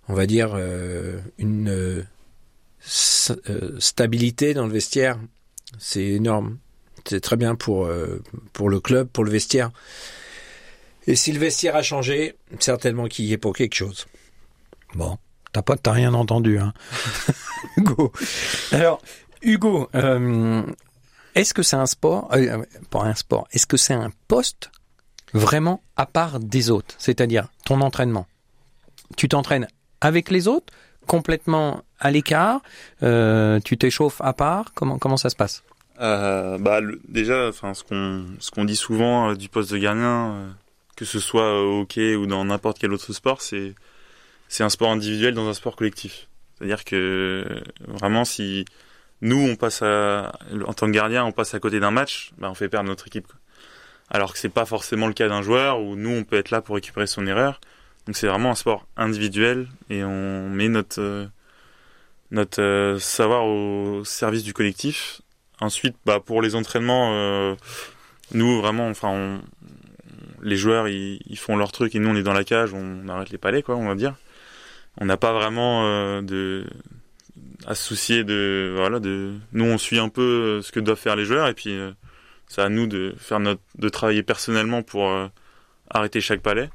on 0.08 0.14
va 0.14 0.26
dire, 0.26 0.52
euh, 0.54 1.20
une 1.38 1.70
euh, 1.70 2.04
stabilité 3.78 4.54
dans 4.54 4.66
le 4.66 4.72
vestiaire. 4.72 5.18
C'est 5.78 6.04
énorme. 6.04 6.58
C'est 7.06 7.20
très 7.20 7.36
bien 7.36 7.54
pour, 7.56 7.90
pour 8.52 8.70
le 8.70 8.78
club, 8.78 9.08
pour 9.08 9.24
le 9.24 9.30
vestiaire. 9.30 9.72
Et 11.08 11.16
si 11.16 11.32
le 11.32 11.40
vestiaire 11.40 11.74
a 11.74 11.82
changé, 11.82 12.36
certainement 12.60 13.08
qu'il 13.08 13.24
y 13.24 13.32
est 13.32 13.38
pour 13.38 13.56
quelque 13.56 13.74
chose. 13.74 14.06
Bon, 14.94 15.18
t'as 15.52 15.62
pas, 15.62 15.76
t'as 15.76 15.90
rien 15.90 16.14
entendu, 16.14 16.58
hein, 16.58 16.72
Hugo. 17.76 18.12
Alors, 18.70 19.02
Hugo, 19.42 19.88
euh, 19.94 20.62
est-ce 21.34 21.54
que 21.54 21.62
c'est 21.62 21.76
un 21.76 21.86
sport, 21.86 22.28
euh, 22.34 22.62
pas 22.90 23.02
un 23.02 23.14
sport, 23.14 23.48
est-ce 23.52 23.66
que 23.66 23.76
c'est 23.76 23.94
un 23.94 24.10
poste 24.28 24.70
vraiment 25.32 25.82
à 25.96 26.06
part 26.06 26.40
des 26.40 26.70
autres, 26.70 26.94
c'est-à-dire 26.98 27.48
ton 27.64 27.80
entraînement? 27.80 28.26
Tu 29.16 29.28
t'entraînes 29.28 29.68
avec 30.00 30.30
les 30.30 30.48
autres 30.48 30.72
complètement 31.06 31.82
à 31.98 32.10
l'écart 32.10 32.60
euh, 33.02 33.60
Tu 33.64 33.76
t'échauffes 33.76 34.20
à 34.20 34.32
part 34.32 34.72
Comment 34.74 34.98
comment 34.98 35.16
ça 35.16 35.30
se 35.30 35.36
passe? 35.36 35.62
Euh, 36.00 36.58
Bah 36.58 36.80
déjà, 37.08 37.50
ce 37.52 37.82
qu'on 37.82 38.24
ce 38.38 38.60
dit 38.62 38.76
souvent 38.76 39.34
du 39.34 39.48
poste 39.48 39.72
de 39.72 39.78
gardien, 39.78 40.54
que 40.96 41.04
ce 41.04 41.18
soit 41.18 41.62
au 41.62 41.80
hockey 41.82 42.14
ou 42.14 42.26
dans 42.26 42.44
n'importe 42.44 42.78
quel 42.78 42.92
autre 42.92 43.12
sport, 43.12 43.40
c'est 43.42 43.74
c'est 44.48 44.64
un 44.64 44.70
sport 44.70 44.90
individuel 44.90 45.34
dans 45.34 45.48
un 45.48 45.54
sport 45.54 45.76
collectif. 45.76 46.28
C'est-à-dire 46.56 46.84
que 46.84 47.62
vraiment 47.88 48.24
si 48.24 48.64
nous 49.22 49.38
on 49.38 49.56
passe 49.56 49.82
à, 49.82 50.32
en 50.66 50.74
tant 50.74 50.86
que 50.86 50.92
gardien, 50.92 51.24
on 51.24 51.32
passe 51.32 51.54
à 51.54 51.60
côté 51.60 51.80
d'un 51.80 51.90
match, 51.90 52.32
bah, 52.38 52.48
on 52.50 52.54
fait 52.54 52.68
perdre 52.68 52.88
notre 52.88 53.06
équipe. 53.06 53.26
Quoi. 53.26 53.36
Alors 54.10 54.34
que 54.34 54.38
c'est 54.38 54.50
pas 54.50 54.66
forcément 54.66 55.06
le 55.06 55.14
cas 55.14 55.28
d'un 55.28 55.40
joueur 55.40 55.80
où 55.80 55.96
nous 55.96 56.10
on 56.10 56.24
peut 56.24 56.36
être 56.36 56.50
là 56.50 56.60
pour 56.60 56.74
récupérer 56.74 57.06
son 57.06 57.26
erreur. 57.26 57.60
Donc 58.06 58.16
c'est 58.16 58.26
vraiment 58.26 58.50
un 58.50 58.54
sport 58.54 58.86
individuel 58.96 59.68
et 59.88 60.04
on 60.04 60.50
met 60.50 60.68
notre 60.68 61.00
euh, 61.00 61.26
notre 62.30 62.60
euh, 62.60 62.98
savoir 62.98 63.46
au 63.46 64.04
service 64.04 64.42
du 64.42 64.52
collectif. 64.52 65.22
Ensuite, 65.60 65.94
bah 66.04 66.18
pour 66.18 66.42
les 66.42 66.56
entraînements, 66.56 67.12
euh, 67.14 67.54
nous 68.32 68.60
vraiment, 68.60 68.88
enfin, 68.88 69.08
on, 69.08 69.40
les 70.42 70.56
joueurs 70.56 70.88
ils, 70.88 71.38
font 71.38 71.56
leur 71.56 71.70
truc 71.72 71.94
et 71.94 71.98
nous 71.98 72.08
on 72.08 72.16
est 72.16 72.22
dans 72.22 72.32
la 72.32 72.44
cage, 72.44 72.74
on 72.74 73.08
arrête 73.08 73.30
les 73.30 73.38
palais 73.38 73.62
quoi, 73.62 73.76
on 73.76 73.86
va 73.86 73.94
dire. 73.94 74.16
On 74.98 75.06
n'a 75.06 75.16
pas 75.16 75.32
vraiment 75.32 75.84
euh, 75.86 76.22
de 76.22 76.66
à 77.66 77.74
se 77.74 77.84
soucier 77.84 78.24
de 78.24 78.72
voilà 78.76 79.00
de 79.00 79.34
nous 79.52 79.64
on 79.64 79.78
suit 79.78 79.98
un 79.98 80.08
peu 80.08 80.60
ce 80.62 80.72
que 80.72 80.80
doivent 80.80 80.98
faire 80.98 81.16
les 81.16 81.24
joueurs 81.24 81.48
et 81.48 81.54
puis 81.54 81.70
euh, 81.70 81.92
c'est 82.48 82.60
à 82.60 82.68
nous 82.68 82.86
de 82.86 83.14
faire 83.18 83.40
notre 83.40 83.62
de 83.78 83.88
travailler 83.88 84.22
personnellement 84.22 84.82
pour 84.82 85.08
euh, 85.08 85.28
arrêter 85.90 86.20
chaque 86.20 86.42
palais 86.42 86.70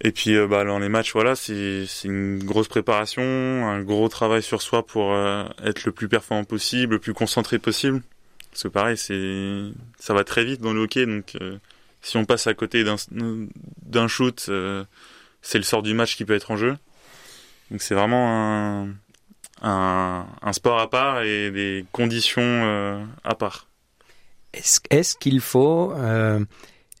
et 0.00 0.12
puis 0.12 0.34
euh, 0.36 0.46
bah, 0.46 0.64
dans 0.64 0.78
les 0.78 0.88
matchs, 0.88 1.12
voilà, 1.12 1.34
c'est 1.34 1.86
une 2.04 2.38
grosse 2.44 2.68
préparation, 2.68 3.22
un 3.22 3.82
gros 3.82 4.08
travail 4.08 4.42
sur 4.42 4.62
soi 4.62 4.86
pour 4.86 5.12
euh, 5.12 5.44
être 5.64 5.84
le 5.84 5.92
plus 5.92 6.08
performant 6.08 6.44
possible, 6.44 6.94
le 6.94 6.98
plus 7.00 7.14
concentré 7.14 7.58
possible. 7.58 8.02
Parce 8.50 8.62
que 8.62 8.68
pareil, 8.68 8.96
c'est 8.96 9.72
ça 9.98 10.14
va 10.14 10.24
très 10.24 10.44
vite 10.44 10.60
dans 10.60 10.72
le 10.72 10.80
hockey, 10.80 11.04
donc 11.04 11.36
euh, 11.40 11.58
si 12.00 12.16
on 12.16 12.24
passe 12.24 12.46
à 12.46 12.54
côté 12.54 12.84
d'un 12.84 14.08
shoot, 14.08 14.46
euh, 14.48 14.84
c'est 15.42 15.58
le 15.58 15.64
sort 15.64 15.82
du 15.82 15.94
match 15.94 16.16
qui 16.16 16.24
peut 16.24 16.34
être 16.34 16.50
en 16.50 16.56
jeu. 16.56 16.76
Donc 17.70 17.82
c'est 17.82 17.94
vraiment 17.94 18.82
un, 18.82 18.88
un, 19.62 20.26
un, 20.42 20.52
sport 20.52 20.78
à 20.78 20.88
part 20.88 21.22
et 21.22 21.50
des 21.50 21.84
conditions 21.92 22.42
euh, 22.42 23.04
à 23.24 23.34
part. 23.34 23.68
Est-ce 24.52 24.80
est 24.90 25.18
qu'il 25.18 25.40
faut 25.40 25.92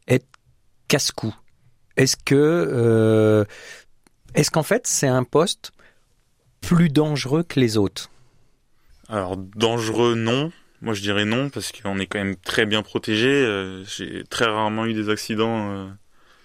être 0.06 0.26
casse-cou? 0.88 1.34
Est-ce 1.98 2.16
que 2.16 2.34
euh, 2.36 3.44
est-ce 4.34 4.50
qu'en 4.50 4.62
fait 4.62 4.86
c'est 4.86 5.08
un 5.08 5.24
poste 5.24 5.72
plus 6.60 6.88
dangereux 6.90 7.42
que 7.42 7.58
les 7.58 7.76
autres? 7.76 8.10
Alors 9.08 9.36
dangereux 9.36 10.14
non. 10.14 10.52
Moi 10.80 10.94
je 10.94 11.00
dirais 11.00 11.24
non 11.24 11.50
parce 11.50 11.72
qu'on 11.72 11.98
est 11.98 12.06
quand 12.06 12.18
même 12.18 12.36
très 12.36 12.66
bien 12.66 12.82
protégé. 12.82 13.28
Euh, 13.28 13.84
J'ai 13.84 14.22
très 14.30 14.44
rarement 14.44 14.86
eu 14.86 14.94
des 14.94 15.08
accidents 15.08 15.72
euh, 15.72 15.88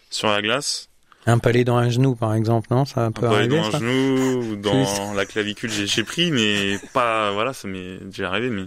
sur 0.09 0.27
la 0.27 0.41
glace. 0.41 0.89
Un 1.25 1.37
palais 1.39 1.63
dans 1.63 1.77
un 1.77 1.89
genou 1.89 2.15
par 2.15 2.33
exemple, 2.33 2.67
non? 2.71 2.85
Ça 2.85 3.09
peut 3.11 3.25
un 3.25 3.29
palais 3.29 3.35
arriver, 3.35 3.57
dans 3.57 3.71
ça? 3.71 3.77
un 3.77 3.79
genou 3.79 4.51
ou 4.51 4.55
dans 4.57 5.13
la 5.13 5.25
clavicule 5.25 5.69
j'ai 5.71 6.03
pris 6.03 6.31
mais 6.31 6.77
pas 6.93 7.31
voilà 7.31 7.53
ça 7.53 7.67
m'est 7.67 7.97
déjà 7.99 8.27
arrivé 8.27 8.49
mais 8.49 8.65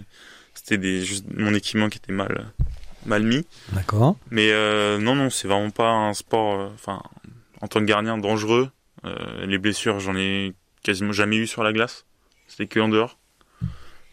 c'était 0.53 0.77
des 0.77 1.03
juste 1.05 1.25
mon 1.35 1.53
équipement 1.53 1.89
qui 1.89 1.97
était 1.99 2.13
mal 2.13 2.51
mal 3.05 3.23
mis. 3.23 3.45
D'accord. 3.71 4.17
Mais 4.31 4.51
euh, 4.51 4.97
non, 4.97 5.15
non, 5.15 5.29
c'est 5.29 5.47
vraiment 5.47 5.69
pas 5.69 5.89
un 5.89 6.13
sport, 6.13 6.59
euh, 6.59 6.69
enfin, 6.73 7.01
en 7.61 7.67
tant 7.67 7.79
que 7.79 7.85
gardien, 7.85 8.17
dangereux. 8.17 8.69
Euh, 9.05 9.45
les 9.45 9.57
blessures, 9.57 9.99
j'en 9.99 10.15
ai 10.15 10.53
quasiment 10.83 11.13
jamais 11.13 11.37
eu 11.37 11.47
sur 11.47 11.63
la 11.63 11.73
glace. 11.73 12.05
C'était 12.47 12.67
que 12.67 12.79
en 12.79 12.89
dehors. 12.89 13.17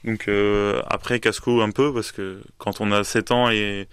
Donc 0.04 0.28
euh, 0.28 0.80
après, 0.86 1.18
casco 1.20 1.60
un 1.60 1.70
peu, 1.70 1.92
parce 1.92 2.12
que 2.12 2.40
quand 2.58 2.80
on 2.80 2.92
a 2.92 3.04
7 3.04 3.30
ans 3.30 3.50
et 3.50 3.88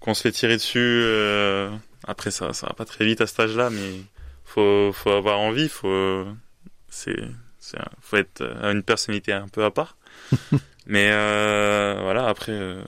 qu'on 0.00 0.14
se 0.14 0.22
fait 0.22 0.32
tirer 0.32 0.56
dessus, 0.56 0.78
euh, 0.78 1.70
après 2.06 2.30
ça, 2.30 2.52
ça 2.52 2.66
va 2.66 2.72
pas 2.72 2.84
très 2.84 3.04
vite 3.04 3.20
à 3.20 3.26
cet 3.26 3.40
âge-là, 3.40 3.70
mais 3.70 4.00
faut, 4.44 4.92
faut 4.92 5.10
avoir 5.10 5.38
envie, 5.38 5.68
faut, 5.68 6.26
c'est, 6.88 7.20
c'est, 7.58 7.78
faut 8.00 8.16
être 8.16 8.42
une 8.42 8.82
personnalité 8.82 9.32
un 9.32 9.48
peu 9.48 9.64
à 9.64 9.70
part. 9.70 9.96
mais 10.86 11.10
euh, 11.12 11.98
voilà, 12.02 12.26
après, 12.26 12.82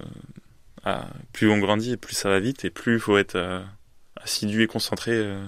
ah, 0.85 1.07
plus 1.33 1.49
on 1.49 1.59
grandit, 1.59 1.97
plus 1.97 2.15
ça 2.15 2.29
va 2.29 2.41
vite 2.41 2.65
et 2.65 2.71
plus 2.71 2.95
il 2.95 3.01
faut 3.01 3.17
être 3.17 3.37
euh, 3.37 3.63
assidu 4.17 4.63
et 4.63 4.67
concentré 4.67 5.13
euh, 5.13 5.45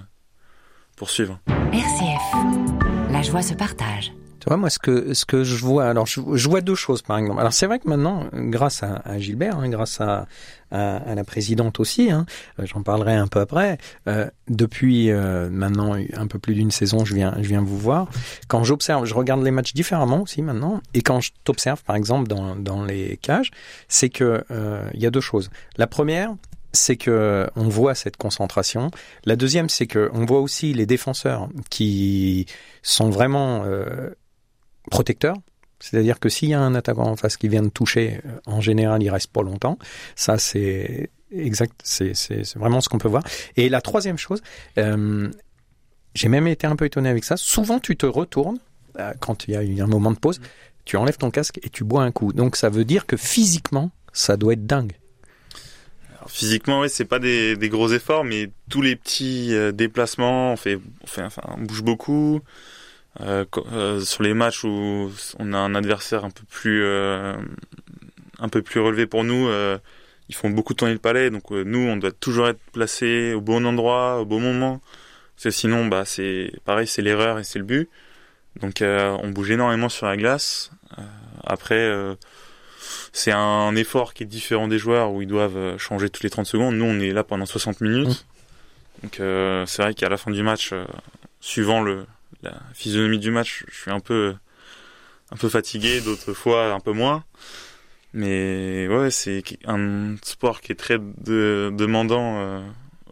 pour 0.96 1.10
suivre. 1.10 1.40
RCF, 1.72 3.10
la 3.10 3.22
joie 3.22 3.42
se 3.42 3.54
partage. 3.54 4.12
Tu 4.44 4.50
vois, 4.50 4.58
moi, 4.58 4.68
ce 4.68 4.78
que 4.78 5.14
ce 5.14 5.24
que 5.24 5.42
je 5.42 5.56
vois, 5.64 5.86
alors 5.86 6.04
je, 6.04 6.20
je 6.34 6.48
vois 6.50 6.60
deux 6.60 6.74
choses, 6.74 7.00
par 7.00 7.16
exemple. 7.16 7.40
Alors 7.40 7.54
c'est 7.54 7.64
vrai 7.64 7.78
que 7.78 7.88
maintenant, 7.88 8.26
grâce 8.34 8.82
à, 8.82 9.00
à 9.02 9.18
Gilbert, 9.18 9.56
hein, 9.56 9.70
grâce 9.70 10.02
à, 10.02 10.26
à, 10.70 10.96
à 10.96 11.14
la 11.14 11.24
présidente 11.24 11.80
aussi, 11.80 12.10
hein, 12.10 12.26
euh, 12.60 12.66
j'en 12.66 12.82
parlerai 12.82 13.14
un 13.14 13.26
peu 13.26 13.40
après. 13.40 13.78
Euh, 14.06 14.28
depuis 14.48 15.10
euh, 15.10 15.48
maintenant 15.48 15.96
un 16.12 16.26
peu 16.26 16.38
plus 16.38 16.52
d'une 16.52 16.70
saison, 16.70 17.06
je 17.06 17.14
viens 17.14 17.34
je 17.40 17.48
viens 17.48 17.62
vous 17.62 17.78
voir. 17.78 18.06
Quand 18.46 18.64
j'observe, 18.64 19.06
je 19.06 19.14
regarde 19.14 19.42
les 19.42 19.50
matchs 19.50 19.72
différemment 19.72 20.20
aussi 20.20 20.42
maintenant. 20.42 20.82
Et 20.92 21.00
quand 21.00 21.22
je 21.22 21.32
t'observe, 21.44 21.82
par 21.82 21.96
exemple, 21.96 22.28
dans 22.28 22.54
dans 22.54 22.84
les 22.84 23.16
cages, 23.16 23.50
c'est 23.88 24.10
que 24.10 24.44
euh, 24.50 24.86
il 24.92 25.00
y 25.00 25.06
a 25.06 25.10
deux 25.10 25.22
choses. 25.22 25.48
La 25.78 25.86
première, 25.86 26.34
c'est 26.74 26.96
que 26.96 27.48
on 27.56 27.68
voit 27.68 27.94
cette 27.94 28.18
concentration. 28.18 28.90
La 29.24 29.36
deuxième, 29.36 29.70
c'est 29.70 29.86
que 29.86 30.10
on 30.12 30.26
voit 30.26 30.40
aussi 30.40 30.74
les 30.74 30.84
défenseurs 30.84 31.48
qui 31.70 32.44
sont 32.82 33.08
vraiment 33.08 33.62
euh, 33.64 34.10
protecteurs. 34.90 35.36
C'est-à-dire 35.80 36.18
que 36.18 36.28
s'il 36.28 36.48
y 36.48 36.54
a 36.54 36.60
un 36.60 36.74
attaquant 36.74 37.08
en 37.08 37.16
face 37.16 37.36
qui 37.36 37.48
vient 37.48 37.62
de 37.62 37.68
toucher, 37.68 38.20
euh, 38.24 38.38
en 38.46 38.60
général, 38.60 39.02
il 39.02 39.10
reste 39.10 39.30
pas 39.30 39.42
longtemps. 39.42 39.78
Ça, 40.16 40.38
c'est 40.38 41.10
exact. 41.30 41.74
C'est 41.82 42.14
vraiment 42.56 42.80
ce 42.80 42.88
qu'on 42.88 42.98
peut 42.98 43.08
voir. 43.08 43.22
Et 43.56 43.68
la 43.68 43.80
troisième 43.80 44.16
chose, 44.16 44.40
euh, 44.78 45.30
j'ai 46.14 46.28
même 46.28 46.46
été 46.46 46.66
un 46.66 46.76
peu 46.76 46.86
étonné 46.86 47.08
avec 47.08 47.24
ça. 47.24 47.36
Souvent, 47.36 47.80
tu 47.80 47.96
te 47.96 48.06
retournes 48.06 48.58
euh, 48.98 49.12
quand 49.20 49.46
il 49.46 49.74
y 49.74 49.80
a 49.80 49.84
un 49.84 49.88
moment 49.88 50.12
de 50.12 50.18
pause, 50.18 50.40
tu 50.84 50.96
enlèves 50.96 51.18
ton 51.18 51.30
casque 51.30 51.58
et 51.62 51.68
tu 51.68 51.84
bois 51.84 52.02
un 52.02 52.12
coup. 52.12 52.32
Donc, 52.32 52.56
ça 52.56 52.70
veut 52.70 52.84
dire 52.84 53.04
que 53.04 53.16
physiquement, 53.16 53.90
ça 54.12 54.36
doit 54.36 54.54
être 54.54 54.66
dingue. 54.66 54.92
Physiquement, 56.28 56.80
oui, 56.80 56.88
c'est 56.88 57.04
pas 57.04 57.18
des, 57.18 57.56
des 57.56 57.68
gros 57.68 57.90
efforts, 57.92 58.24
mais 58.24 58.50
tous 58.70 58.80
les 58.80 58.96
petits 58.96 59.52
déplacements, 59.74 60.54
on 60.54 60.56
fait, 60.56 60.78
on 61.02 61.06
fait, 61.06 61.22
enfin, 61.22 61.42
on 61.48 61.60
bouge 61.60 61.82
beaucoup. 61.82 62.40
Euh, 63.20 63.44
euh, 63.72 64.00
sur 64.00 64.22
les 64.24 64.34
matchs 64.34 64.64
où 64.64 65.12
on 65.38 65.52
a 65.52 65.58
un 65.58 65.74
adversaire 65.74 66.24
un 66.24 66.30
peu 66.30 66.42
plus, 66.50 66.82
euh, 66.84 67.36
un 68.40 68.48
peu 68.48 68.60
plus 68.62 68.80
relevé 68.80 69.06
pour 69.06 69.22
nous, 69.22 69.46
euh, 69.48 69.78
ils 70.28 70.34
font 70.34 70.50
beaucoup 70.50 70.74
tourner 70.74 70.94
le 70.94 70.98
palais. 70.98 71.30
Donc 71.30 71.52
euh, 71.52 71.62
nous, 71.64 71.78
on 71.78 71.96
doit 71.96 72.12
toujours 72.12 72.48
être 72.48 72.60
placé 72.72 73.32
au 73.34 73.40
bon 73.40 73.64
endroit, 73.66 74.20
au 74.20 74.24
bon 74.24 74.40
moment. 74.40 74.80
Parce 75.36 75.44
que 75.44 75.50
sinon, 75.50 75.86
bah, 75.86 76.04
c'est 76.04 76.52
pareil, 76.64 76.86
c'est 76.86 77.02
l'erreur 77.02 77.38
et 77.38 77.44
c'est 77.44 77.58
le 77.58 77.64
but. 77.64 77.88
Donc 78.60 78.82
euh, 78.82 79.16
on 79.22 79.30
bouge 79.30 79.50
énormément 79.50 79.88
sur 79.88 80.06
la 80.06 80.16
glace. 80.16 80.70
Euh, 80.98 81.02
après. 81.44 81.76
euh, 81.78 82.14
c'est 83.12 83.32
un 83.32 83.74
effort 83.76 84.12
qui 84.12 84.24
est 84.24 84.26
différent 84.26 84.68
des 84.68 84.78
joueurs 84.78 85.12
où 85.12 85.22
ils 85.22 85.28
doivent 85.28 85.78
changer 85.78 86.10
toutes 86.10 86.24
les 86.24 86.30
30 86.30 86.46
secondes. 86.46 86.74
Nous, 86.74 86.84
on 86.84 86.98
est 87.00 87.12
là 87.12 87.24
pendant 87.24 87.46
60 87.46 87.80
minutes. 87.80 88.26
Donc, 89.02 89.20
euh, 89.20 89.64
c'est 89.66 89.82
vrai 89.82 89.94
qu'à 89.94 90.08
la 90.08 90.16
fin 90.16 90.30
du 90.30 90.42
match, 90.42 90.70
euh, 90.72 90.84
suivant 91.40 91.80
le, 91.82 92.06
la 92.42 92.54
physionomie 92.74 93.18
du 93.18 93.30
match, 93.30 93.64
je 93.68 93.74
suis 93.80 93.90
un 93.90 94.00
peu, 94.00 94.34
un 95.30 95.36
peu 95.36 95.48
fatigué, 95.48 96.00
d'autres 96.00 96.32
fois 96.32 96.72
un 96.72 96.80
peu 96.80 96.92
moins. 96.92 97.24
Mais 98.12 98.86
ouais, 98.88 99.10
c'est 99.10 99.42
un 99.66 100.14
sport 100.22 100.60
qui 100.60 100.72
est 100.72 100.76
très 100.76 100.98
de- 100.98 101.72
demandant 101.76 102.38
euh, 102.38 102.60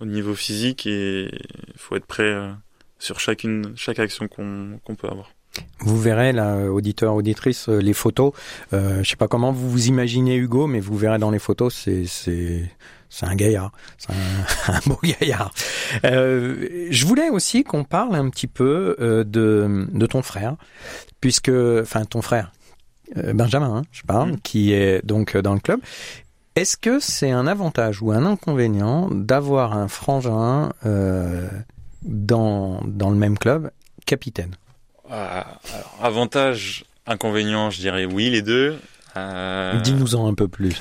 au 0.01 0.05
niveau 0.05 0.35
physique 0.35 0.87
et 0.87 1.25
il 1.33 1.79
faut 1.79 1.97
être 1.97 2.07
prêt 2.07 2.23
euh, 2.23 2.53
sur 3.01 3.19
chacune, 3.19 3.73
chaque 3.77 3.99
action 3.99 4.29
qu'on 4.29 4.79
qu'on 4.85 4.95
peut 4.95 5.09
avoir. 5.09 5.33
Vous 5.81 6.01
verrez, 6.01 6.33
là, 6.33 6.71
auditeur, 6.71 7.15
auditrice, 7.15 7.69
euh, 7.69 7.79
les 7.81 7.93
photos. 7.93 8.33
Euh, 8.73 9.03
je 9.03 9.11
sais 9.11 9.17
pas 9.17 9.29
comment 9.29 9.53
vous 9.53 9.69
vous 9.69 9.89
imaginez 9.89 10.37
Hugo, 10.37 10.67
mais 10.67 10.81
vous 10.81 10.97
verrez 10.97 11.19
dans 11.19 11.31
les 11.33 11.41
photos, 11.41 11.75
c'est 11.75 12.71
c'est 13.15 13.27
un 13.27 13.35
gaillard, 13.35 13.73
c'est 13.99 14.11
un, 14.13 14.73
un 14.75 14.81
beau 14.87 14.99
gaillard. 15.03 15.53
Euh, 16.05 16.87
je 16.91 17.05
voulais 17.07 17.29
aussi 17.29 17.63
qu'on 17.63 17.85
parle 17.85 18.15
un 18.15 18.31
petit 18.31 18.47
peu 18.47 18.97
euh, 19.01 19.23
de 19.23 19.87
de 19.93 20.07
ton 20.07 20.23
frère, 20.23 20.57
puisque, 21.21 21.51
enfin, 21.51 22.07
ton 22.07 22.23
frère 22.23 22.53
euh, 23.19 23.35
Benjamin, 23.35 23.77
hein, 23.77 23.83
je 23.93 24.03
parle, 24.03 24.33
Mm. 24.33 24.41
qui 24.43 24.73
est 24.73 25.05
donc 25.05 25.37
dans 25.37 25.53
le 25.53 25.61
club. 25.61 25.81
Est-ce 26.57 26.79
que 26.79 27.01
c'est 27.01 27.31
un 27.31 27.47
avantage 27.47 28.01
ou 28.01 28.13
un 28.13 28.25
inconvénient 28.25 29.09
d'avoir 29.11 29.75
un 29.75 29.89
frangin 29.89 30.73
dans 32.03 32.81
dans 32.87 33.11
le 33.11 33.17
même 33.17 33.37
club, 33.39 33.71
capitaine? 34.07 34.55
Ah, 35.11 35.59
alors, 35.75 35.99
avantage, 36.03 36.85
inconvénient, 37.07 37.69
je 37.71 37.81
dirais 37.81 38.07
oui, 38.07 38.31
les 38.31 38.41
deux. 38.43 38.79
Euh, 39.17 39.79
Dis-nous-en 39.81 40.27
un 40.27 40.33
peu 40.35 40.49
plus. 40.49 40.75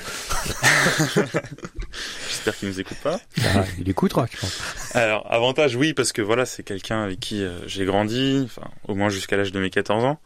J'espère 2.42 2.58
qu'il 2.58 2.68
nous 2.70 2.80
écoute 2.80 2.98
pas. 3.04 3.20
Ah, 3.54 3.64
il 3.78 3.88
écoutera, 3.88 4.26
je 4.28 4.36
pense. 4.36 4.96
Alors, 4.96 5.32
avantage, 5.32 5.76
oui, 5.76 5.92
parce 5.92 6.10
que 6.10 6.22
voilà, 6.22 6.44
c'est 6.44 6.64
quelqu'un 6.64 7.04
avec 7.04 7.20
qui 7.20 7.44
euh, 7.44 7.56
j'ai 7.68 7.84
grandi, 7.84 8.42
enfin, 8.44 8.68
au 8.88 8.96
moins 8.96 9.10
jusqu'à 9.10 9.36
l'âge 9.36 9.52
de 9.52 9.60
mes 9.60 9.70
14 9.70 10.02
ans. 10.04 10.18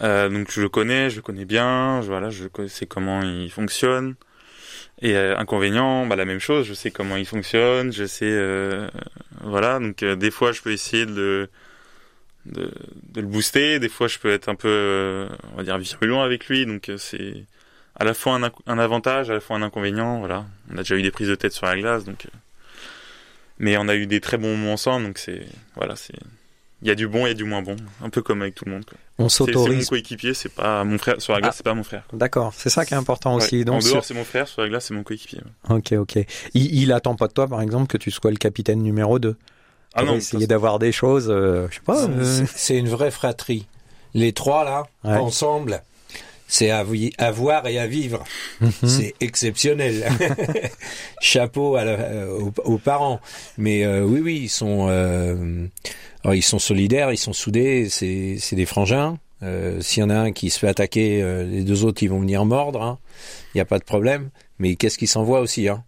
Euh, 0.00 0.30
donc, 0.30 0.50
je 0.50 0.62
le 0.62 0.70
connais, 0.70 1.10
je 1.10 1.16
le 1.16 1.22
connais 1.22 1.44
bien, 1.44 2.00
je, 2.00 2.06
voilà, 2.06 2.30
je 2.30 2.46
sais 2.68 2.86
comment 2.86 3.20
il 3.20 3.50
fonctionne. 3.50 4.14
Et 5.02 5.16
euh, 5.16 5.36
inconvénient, 5.36 6.06
bah, 6.06 6.16
la 6.16 6.24
même 6.24 6.38
chose, 6.38 6.66
je 6.66 6.72
sais 6.72 6.90
comment 6.90 7.16
il 7.16 7.26
fonctionne, 7.26 7.92
je 7.92 8.06
sais, 8.06 8.88
voilà, 9.42 9.80
donc 9.80 10.02
des 10.02 10.30
fois, 10.30 10.52
je 10.52 10.62
peux 10.62 10.72
essayer 10.72 11.04
de 11.04 11.12
le, 11.12 11.50
de, 12.46 12.72
de 13.12 13.20
le 13.20 13.26
booster, 13.26 13.80
des 13.80 13.90
fois, 13.90 14.08
je 14.08 14.18
peux 14.18 14.32
être 14.32 14.48
un 14.48 14.54
peu, 14.54 15.28
on 15.52 15.56
va 15.58 15.62
dire, 15.62 15.76
virulent 15.76 16.22
avec 16.22 16.48
lui, 16.48 16.64
donc 16.64 16.90
c'est 16.96 17.44
à 17.96 18.04
la 18.04 18.14
fois 18.14 18.38
un, 18.66 18.78
avantage, 18.78 19.30
à 19.30 19.34
la 19.34 19.40
fois 19.40 19.56
un 19.56 19.62
inconvénient, 19.62 20.18
voilà. 20.18 20.44
On 20.70 20.74
a 20.74 20.78
déjà 20.78 20.96
eu 20.96 21.02
des 21.02 21.10
prises 21.10 21.28
de 21.28 21.34
tête 21.34 21.52
sur 21.52 21.66
la 21.66 21.76
glace, 21.76 22.04
donc... 22.04 22.26
euh, 22.26 22.30
mais 23.58 23.76
on 23.76 23.88
a 23.88 23.94
eu 23.94 24.06
des 24.06 24.20
très 24.20 24.36
bons 24.36 24.56
moments 24.56 24.72
ensemble, 24.72 25.06
donc 25.06 25.18
c'est 25.18 25.46
voilà, 25.76 25.94
c'est 25.96 26.14
il 26.82 26.88
y 26.88 26.90
a 26.90 26.94
du 26.94 27.06
bon, 27.08 27.24
il 27.24 27.28
y 27.28 27.30
a 27.30 27.34
du 27.34 27.44
moins 27.44 27.62
bon, 27.62 27.76
un 28.02 28.10
peu 28.10 28.20
comme 28.20 28.42
avec 28.42 28.54
tout 28.56 28.64
le 28.66 28.72
monde. 28.72 28.84
quoi. 28.84 28.98
On 29.18 29.28
c'est 29.28 29.44
mon 29.44 29.46
s'autorise. 29.46 29.88
coéquipier, 29.88 30.34
c'est 30.34 30.52
pas 30.52 30.84
mon 30.84 30.98
frère 30.98 31.20
sur 31.22 31.32
la 31.32 31.40
glace, 31.40 31.52
Ah. 31.54 31.56
c'est 31.56 31.62
pas 31.62 31.72
mon 31.72 31.84
frère. 31.84 32.02
D'accord, 32.12 32.52
c'est 32.54 32.68
ça 32.68 32.84
qui 32.84 32.92
est 32.92 32.96
important 32.96 33.34
aussi. 33.36 33.58
Ouais. 33.58 33.64
Donc, 33.64 33.76
en 33.76 33.78
dehors, 33.78 33.90
sur- 33.90 34.04
c'est 34.04 34.12
mon 34.14 34.24
frère, 34.24 34.48
sur 34.48 34.60
la 34.60 34.68
glace, 34.68 34.86
c'est 34.86 34.94
mon 34.94 35.02
coéquipier. 35.04 35.40
ouais. 35.70 35.76
Ok, 35.76 35.92
ok. 35.92 36.16
Il, 36.52 36.74
il 36.82 36.92
attend 36.92 37.14
pas 37.14 37.28
de 37.28 37.32
toi, 37.32 37.46
par 37.48 37.62
exemple, 37.62 37.86
que 37.86 37.96
tu 37.96 38.10
sois 38.10 38.30
le 38.32 38.36
capitaine 38.36 38.82
numéro 38.82 39.18
2. 39.18 39.36
Ah 39.94 40.02
non, 40.02 40.16
essayer 40.16 40.46
d'avoir 40.48 40.78
des 40.80 40.90
choses, 40.92 41.28
euh, 41.30 41.68
je 41.70 41.76
sais 41.76 41.80
pas. 41.80 42.04
euh, 42.04 42.24
C'est- 42.24 42.46
C'est 42.54 42.76
une 42.76 42.88
vraie 42.88 43.12
fratrie. 43.12 43.66
Les 44.12 44.32
trois 44.32 44.64
là, 44.64 44.82
Ouais. 45.04 45.16
ensemble, 45.16 45.82
c'est 46.54 46.70
à, 46.70 46.84
voir 47.32 47.66
et 47.66 47.78
à 47.80 47.86
vivre. 47.88 48.22
mhm. 48.60 48.70
C'est 48.86 49.14
exceptionnel. 49.20 50.08
Chapeau 51.20 51.74
à 51.74 51.84
la- 51.84 51.92
euh, 51.98 52.38
aux, 52.38 52.52
aux 52.64 52.78
parents. 52.78 53.20
Mais 53.58 53.84
euh, 53.84 54.04
oui, 54.04 54.20
oui, 54.20 54.40
ils 54.44 54.48
sont, 54.48 54.86
euh, 54.88 55.66
alors, 56.22 56.34
ils 56.36 56.42
sont 56.42 56.60
solidaires, 56.60 57.10
ils 57.10 57.16
sont 57.18 57.32
soudés. 57.32 57.88
C'est, 57.88 58.36
c'est 58.38 58.54
des 58.56 58.66
frangins. 58.66 59.18
Euh, 59.42 59.80
S'il 59.80 60.00
y 60.00 60.04
en 60.04 60.10
a 60.10 60.14
un 60.16 60.32
qui 60.32 60.48
se 60.50 60.60
fait 60.60 60.68
attaquer, 60.68 61.20
euh, 61.22 61.42
les 61.44 61.64
deux 61.64 61.84
autres 61.84 62.02
ils 62.04 62.08
vont 62.08 62.20
venir 62.20 62.44
mordre. 62.44 62.98
Il 63.54 63.56
n'y 63.56 63.60
a 63.60 63.64
pas 63.66 63.80
de 63.80 63.84
problème. 63.84 64.30
Mais 64.60 64.76
qu'est-ce 64.76 64.96
qu'ils 64.96 65.08
s'envoient 65.08 65.40
aussi 65.40 65.68
hein? 65.68 65.82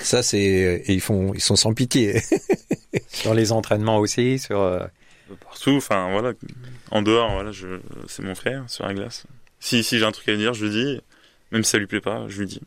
Ça 0.00 0.22
c'est, 0.22 0.82
ils 0.88 1.00
font, 1.02 1.32
ils 1.34 1.40
sont 1.42 1.56
sans 1.56 1.74
pitié. 1.74 2.20
Sur 3.08 3.34
les 3.34 3.52
entraînements 3.52 3.98
aussi, 3.98 4.38
sur. 4.38 4.58
partout, 5.44 5.74
enfin 5.76 6.10
voilà, 6.10 6.32
en 6.90 7.02
dehors, 7.02 7.30
voilà, 7.34 7.52
je 7.52 7.80
c'est 8.08 8.22
mon 8.22 8.34
frère 8.34 8.64
sur 8.68 8.86
la 8.86 8.94
glace. 8.94 9.26
Si 9.66 9.82
si 9.82 9.98
j'ai 9.98 10.04
un 10.04 10.12
truc 10.12 10.28
à 10.28 10.32
lui 10.32 10.38
dire, 10.38 10.54
je 10.54 10.64
lui 10.66 10.70
dis, 10.72 11.00
même 11.50 11.64
si 11.64 11.70
ça 11.72 11.78
lui 11.78 11.88
plaît 11.88 12.00
pas, 12.00 12.26
je 12.28 12.38
lui 12.38 12.46
dis. 12.46 12.60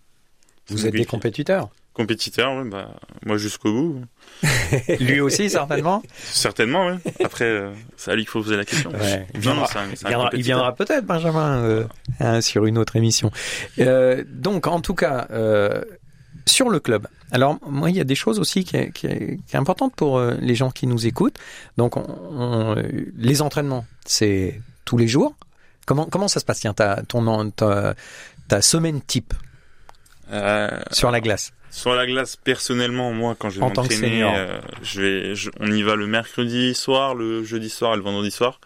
Vous 0.68 0.86
êtes 0.86 0.92
des 0.94 1.06
compétiteurs. 1.06 1.70
compétiteurs, 1.94 2.54
ouais, 2.58 2.70
bah 2.70 2.90
moi 3.26 3.38
jusqu'au 3.38 3.72
bout. 3.72 4.02
Lui 5.00 5.22
aussi, 5.22 5.50
certainement. 5.50 6.04
Certainement, 6.18 6.88
oui. 6.88 7.12
Après, 7.24 7.46
euh, 7.46 7.72
c'est 7.98 8.12
à 8.12 8.16
lui 8.16 8.24
qu'il 8.24 8.30
faut 8.32 8.42
poser 8.44 8.58
la 8.58 8.66
question. 8.66 8.92
Ouais. 8.92 9.26
Il 9.34 9.40
Non, 9.40 9.56
non, 9.56 9.66
viendra, 10.06 10.28
un, 10.28 10.70
il 10.72 10.76
peut-être, 10.76 11.06
Benjamin, 11.06 11.64
euh, 11.64 11.86
hein, 12.20 12.42
sur 12.42 12.66
une 12.66 12.78
autre 12.78 12.98
émission. 12.98 13.32
Euh, 13.80 14.24
donc, 14.28 14.68
en 14.68 14.82
tout 14.82 14.94
cas, 14.94 15.28
euh, 15.32 15.82
sur 16.46 16.70
le 16.70 16.80
club. 16.80 17.08
Alors, 17.32 17.58
moi, 17.68 17.90
il 17.90 17.96
y 17.96 18.02
a 18.02 18.04
des 18.06 18.16
choses 18.16 18.40
aussi 18.40 18.64
qui 18.66 18.76
est, 18.78 18.92
qui 18.92 19.08
est, 19.08 19.40
qui 19.48 19.56
est 19.56 19.60
importante 19.60 19.96
pour 19.96 20.18
euh, 20.18 20.36
les 20.42 20.54
gens 20.56 20.70
qui 20.70 20.86
nous 20.86 21.08
écoutent. 21.08 21.38
Donc, 21.78 21.96
on, 21.98 22.02
on- 22.04 22.76
les 23.18 23.42
entraînements, 23.42 23.86
c'est 24.06 24.62
tous 24.86 24.98
les 24.98 25.08
jours. 25.08 25.34
Comment 25.90 26.06
comment 26.06 26.28
ça 26.28 26.40
se 26.40 26.46
passe? 26.46 26.60
Tiens, 26.60 26.76
ta 26.76 27.02
ton 27.02 27.26
en- 27.26 27.50
ta, 27.50 27.96
ta 28.48 28.62
semaine 28.62 29.02
type 29.02 29.34
Euh, 30.32 30.70
sur 30.92 31.10
la 31.10 31.20
glace. 31.20 31.52
Sur 31.72 31.96
la 31.96 32.06
glace, 32.06 32.36
personnellement, 32.36 33.12
moi, 33.14 33.36
quand 33.38 33.50
je 33.50 33.60
vais 33.60 33.66
m'entraîner, 33.66 34.22
euh, 34.24 34.60
je 34.84 35.02
vais, 35.02 35.36
je- 35.36 35.50
on 35.60 35.72
y 35.72 35.82
va 35.82 35.96
le 35.96 36.06
mercredi 36.06 36.76
soir, 36.76 37.16
le 37.16 37.44
jeudi 37.44 37.72
soir 37.72 37.94
et 37.94 37.98
le 37.98 38.04
vendredi 38.04 38.30
soir, 38.30 38.60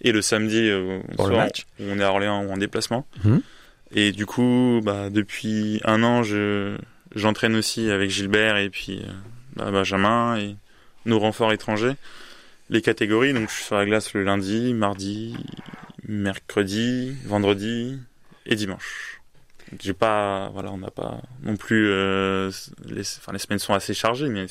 et 0.00 0.12
le 0.12 0.22
samedi 0.22 0.56
euh, 0.70 1.00
Pour 1.16 1.26
le 1.26 1.34
soir, 1.34 1.44
match. 1.44 1.66
où 1.80 1.84
on 1.90 1.98
est 1.98 2.02
à 2.02 2.10
Orléans 2.10 2.42
ou 2.44 2.50
en 2.50 2.56
déplacement. 2.56 3.06
Mhm. 3.24 3.42
Et 3.92 4.12
du 4.12 4.24
coup, 4.24 4.80
bah, 4.82 5.10
depuis 5.10 5.82
un 5.84 6.02
an, 6.02 6.22
je, 6.22 6.78
j'entraîne 7.14 7.56
aussi 7.56 7.90
avec 7.90 8.08
Gilbert 8.08 8.56
et 8.56 8.70
puis 8.70 9.04
bah, 9.56 9.70
Benjamin 9.70 10.38
et 10.38 10.56
nos 11.04 11.18
renforts 11.18 11.52
étrangers, 11.52 11.96
les 12.70 12.80
catégories. 12.80 13.34
Donc, 13.34 13.50
je 13.50 13.54
suis 13.54 13.64
sur 13.64 13.76
la 13.76 13.84
glace 13.84 14.14
le 14.14 14.22
lundi, 14.24 14.72
mardi, 14.72 15.36
mercredi, 16.08 17.16
vendredi 17.24 17.98
et 18.46 18.56
dimanche. 18.56 19.20
J'ai 19.80 19.94
pas, 19.94 20.50
voilà, 20.50 20.70
on 20.70 20.78
n'a 20.78 20.90
pas 20.90 21.22
non 21.42 21.56
plus. 21.56 21.88
euh, 21.88 22.50
les, 22.84 23.00
enfin, 23.00 23.32
les 23.32 23.38
semaines 23.38 23.58
sont 23.58 23.74
assez 23.74 23.94
chargées, 23.94 24.28
mais 24.28 24.46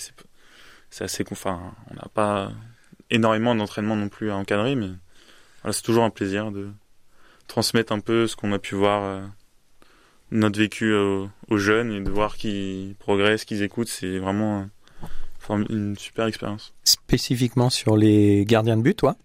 c'est, 0.90 1.04
assez. 1.04 1.24
Enfin, 1.32 1.74
on 1.92 1.96
n'a 1.96 2.08
pas 2.14 2.52
énormément 3.10 3.56
d'entraînement 3.56 3.96
non 3.96 4.10
plus 4.10 4.32
à 4.32 4.36
encadrer, 4.36 4.76
mais 4.76 4.90
voilà, 5.62 5.74
c'est 5.74 5.84
toujours 5.84 6.04
un 6.04 6.10
plaisir 6.10 6.52
de 6.52 6.70
transmettre 7.48 7.94
un 7.94 8.00
peu 8.00 8.28
ce 8.28 8.36
qu'on 8.36 8.52
a 8.54 8.60
pu 8.60 8.76
voir, 8.76 9.04
euh, 9.04 9.22
notre 10.32 10.60
vécu 10.60 10.94
aux, 10.94 11.30
aux 11.50 11.58
jeunes 11.58 11.92
et 11.92 12.02
de 12.02 12.10
voir 12.10 12.36
qu'ils 12.36 12.96
progressent, 13.00 13.46
qu'ils 13.46 13.62
écoutent. 13.62 13.88
C'est 13.88 14.18
vraiment 14.18 14.68
euh, 15.50 15.66
une 15.70 15.98
super 15.98 16.26
expérience. 16.26 16.74
Spécifiquement 16.84 17.70
sur 17.70 17.96
les 17.96 18.46
gardiens 18.46 18.78
de 18.78 18.82
but, 18.82 18.96
toi? 18.96 19.16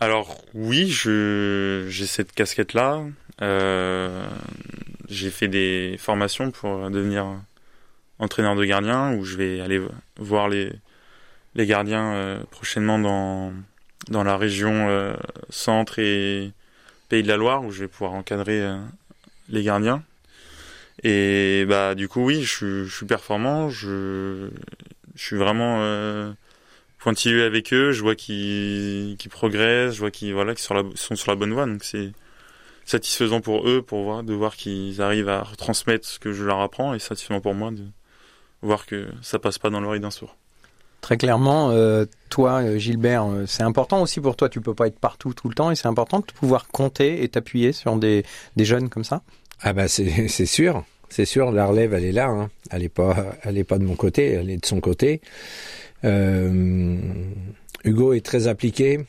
Alors 0.00 0.40
oui, 0.54 0.88
je 0.88 1.86
j'ai 1.88 2.06
cette 2.06 2.32
casquette 2.32 2.74
là. 2.74 3.02
j'ai 5.08 5.30
fait 5.30 5.48
des 5.48 5.96
formations 5.98 6.50
pour 6.50 6.90
devenir 6.90 7.26
entraîneur 8.18 8.56
de 8.56 8.64
gardien 8.64 9.14
où 9.14 9.24
je 9.24 9.36
vais 9.36 9.60
aller 9.60 9.80
voir 10.18 10.48
les 10.48 10.72
les 11.56 11.66
gardiens 11.66 12.12
euh, 12.14 12.40
prochainement 12.50 12.98
dans 12.98 13.52
dans 14.08 14.24
la 14.24 14.36
région 14.36 14.88
euh, 14.88 15.14
centre 15.50 15.98
et 15.98 16.52
Pays 17.08 17.22
de 17.22 17.28
la 17.28 17.36
Loire 17.36 17.64
où 17.64 17.72
je 17.72 17.80
vais 17.80 17.88
pouvoir 17.88 18.12
encadrer 18.14 18.60
euh, 18.62 18.78
les 19.48 19.62
gardiens. 19.64 20.02
Et 21.02 21.64
bah 21.68 21.94
du 21.94 22.08
coup 22.08 22.24
oui, 22.24 22.42
je, 22.42 22.86
suis- 22.86 23.06
performant, 23.06 23.70
je 23.70 24.50
suis 25.16 25.36
vraiment 25.36 25.78
euh, 25.80 26.32
pointilleux 27.00 27.44
avec 27.44 27.72
eux, 27.72 27.92
je 27.92 28.02
vois 28.02 28.14
qu'ils 28.14 29.16
progressent, 29.30 29.94
je 29.94 30.00
vois 30.00 30.10
qu'ils 30.10 30.32
voilà 30.34 30.54
sont, 30.56 30.62
sur 30.62 30.74
la- 30.74 30.84
sont 30.94 31.16
sur 31.16 31.30
la 31.30 31.36
bonne 31.36 31.52
voie 31.52 31.66
donc 31.66 31.82
c'est 31.84 32.12
satisfaisant 32.84 33.40
pour 33.40 33.68
eux 33.68 33.82
pour 33.82 34.02
voir 34.02 34.22
de 34.22 34.34
voir 34.34 34.56
qu'ils 34.56 35.00
arrivent 35.02 35.28
à 35.28 35.42
retransmettre 35.42 36.06
ce 36.06 36.18
que 36.18 36.32
je 36.32 36.44
leur 36.44 36.60
apprends 36.60 36.94
et 36.94 36.98
satisfaisant 36.98 37.40
pour 37.40 37.54
moi 37.54 37.70
de 37.70 37.84
voir 38.62 38.86
que 38.86 39.08
ça 39.22 39.38
passe 39.38 39.58
pas 39.58 39.70
dans 39.70 39.80
l'oreille 39.80 40.00
d'un 40.00 40.10
sourd. 40.10 40.36
Très 41.00 41.16
clairement, 41.16 41.70
euh, 41.70 42.04
toi, 42.28 42.62
euh, 42.62 42.78
Gilbert, 42.78 43.24
euh, 43.24 43.46
c'est 43.46 43.62
important 43.62 44.02
aussi 44.02 44.20
pour 44.20 44.36
toi. 44.36 44.50
Tu 44.50 44.60
peux 44.60 44.74
pas 44.74 44.86
être 44.86 44.98
partout 44.98 45.32
tout 45.32 45.48
le 45.48 45.54
temps 45.54 45.70
et 45.70 45.74
c'est 45.74 45.88
important 45.88 46.18
de 46.20 46.26
pouvoir 46.26 46.68
compter 46.68 47.22
et 47.22 47.28
t'appuyer 47.28 47.72
sur 47.72 47.96
des, 47.96 48.22
des 48.56 48.64
jeunes 48.66 48.90
comme 48.90 49.04
ça? 49.04 49.22
Ah 49.62 49.72
bah 49.72 49.88
c'est 49.88 50.28
c'est 50.28 50.44
sûr, 50.46 50.84
c'est 51.08 51.24
sûr. 51.24 51.52
La 51.52 51.64
relève, 51.64 51.94
elle 51.94 52.04
est 52.04 52.12
là. 52.12 52.26
Hein. 52.28 52.50
Elle 52.70 52.82
est 52.82 52.90
pas, 52.90 53.34
elle 53.44 53.56
est 53.56 53.64
pas 53.64 53.78
de 53.78 53.84
mon 53.84 53.96
côté, 53.96 54.32
elle 54.32 54.50
est 54.50 54.58
de 54.58 54.66
son 54.66 54.80
côté. 54.80 55.22
Euh, 56.04 56.96
Hugo 57.84 58.12
est 58.12 58.24
très 58.24 58.48
appliqué. 58.48 59.00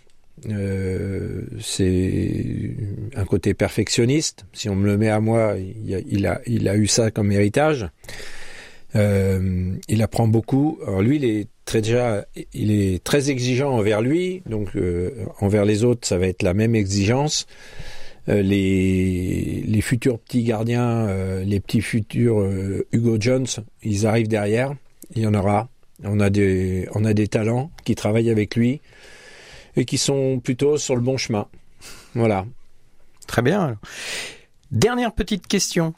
Euh, 0.50 1.44
c'est 1.60 2.76
un 3.16 3.26
côté 3.26 3.54
perfectionniste. 3.54 4.46
Si 4.54 4.70
on 4.70 4.76
me 4.76 4.86
le 4.86 4.98
met 4.98 5.10
à 5.10 5.20
moi, 5.20 5.56
il 5.58 6.26
a, 6.28 6.76
eu 6.76 6.88
ça 6.88 7.12
comme 7.12 7.32
héritage. 7.32 7.88
Euh, 8.96 9.74
il 9.88 10.02
apprend 10.02 10.28
beaucoup. 10.28 10.80
Lui, 11.00 11.18
il 11.18 12.72
est 12.72 13.04
très 13.04 13.30
exigeant 13.30 13.72
envers 13.72 14.02
lui, 14.02 14.42
donc 14.46 14.70
envers 15.40 15.66
les 15.66 15.84
autres, 15.84 16.08
ça 16.08 16.18
va 16.18 16.28
être 16.28 16.44
la 16.44 16.54
même 16.54 16.76
exigence. 16.76 17.46
Les, 18.28 19.64
les 19.66 19.82
futurs 19.82 20.20
petits 20.20 20.44
gardiens, 20.44 21.08
les 21.44 21.60
petits 21.60 21.82
futurs 21.82 22.48
Hugo 22.92 23.18
Jones, 23.20 23.48
ils 23.84 24.06
arrivent 24.08 24.28
derrière. 24.28 24.74
Il 25.16 25.24
y 25.24 25.28
en 25.28 25.34
aura. 25.34 25.70
On 26.04 26.20
a 26.20 26.30
des, 26.30 26.88
on 26.94 27.06
a 27.06 27.14
des 27.14 27.28
talents 27.28 27.72
qui 27.84 27.96
travaillent 27.96 28.32
avec 28.32 28.56
lui 28.56 28.82
et 29.76 29.86
qui 29.86 29.98
sont 29.98 30.40
plutôt 30.40 30.78
sur 30.78 30.96
le 30.96 31.02
bon 31.02 31.18
chemin. 31.18 31.48
Voilà. 32.16 32.46
Très 33.28 33.42
bien. 33.42 33.78
Dernière 34.72 35.14
petite 35.14 35.48
question. 35.48 35.94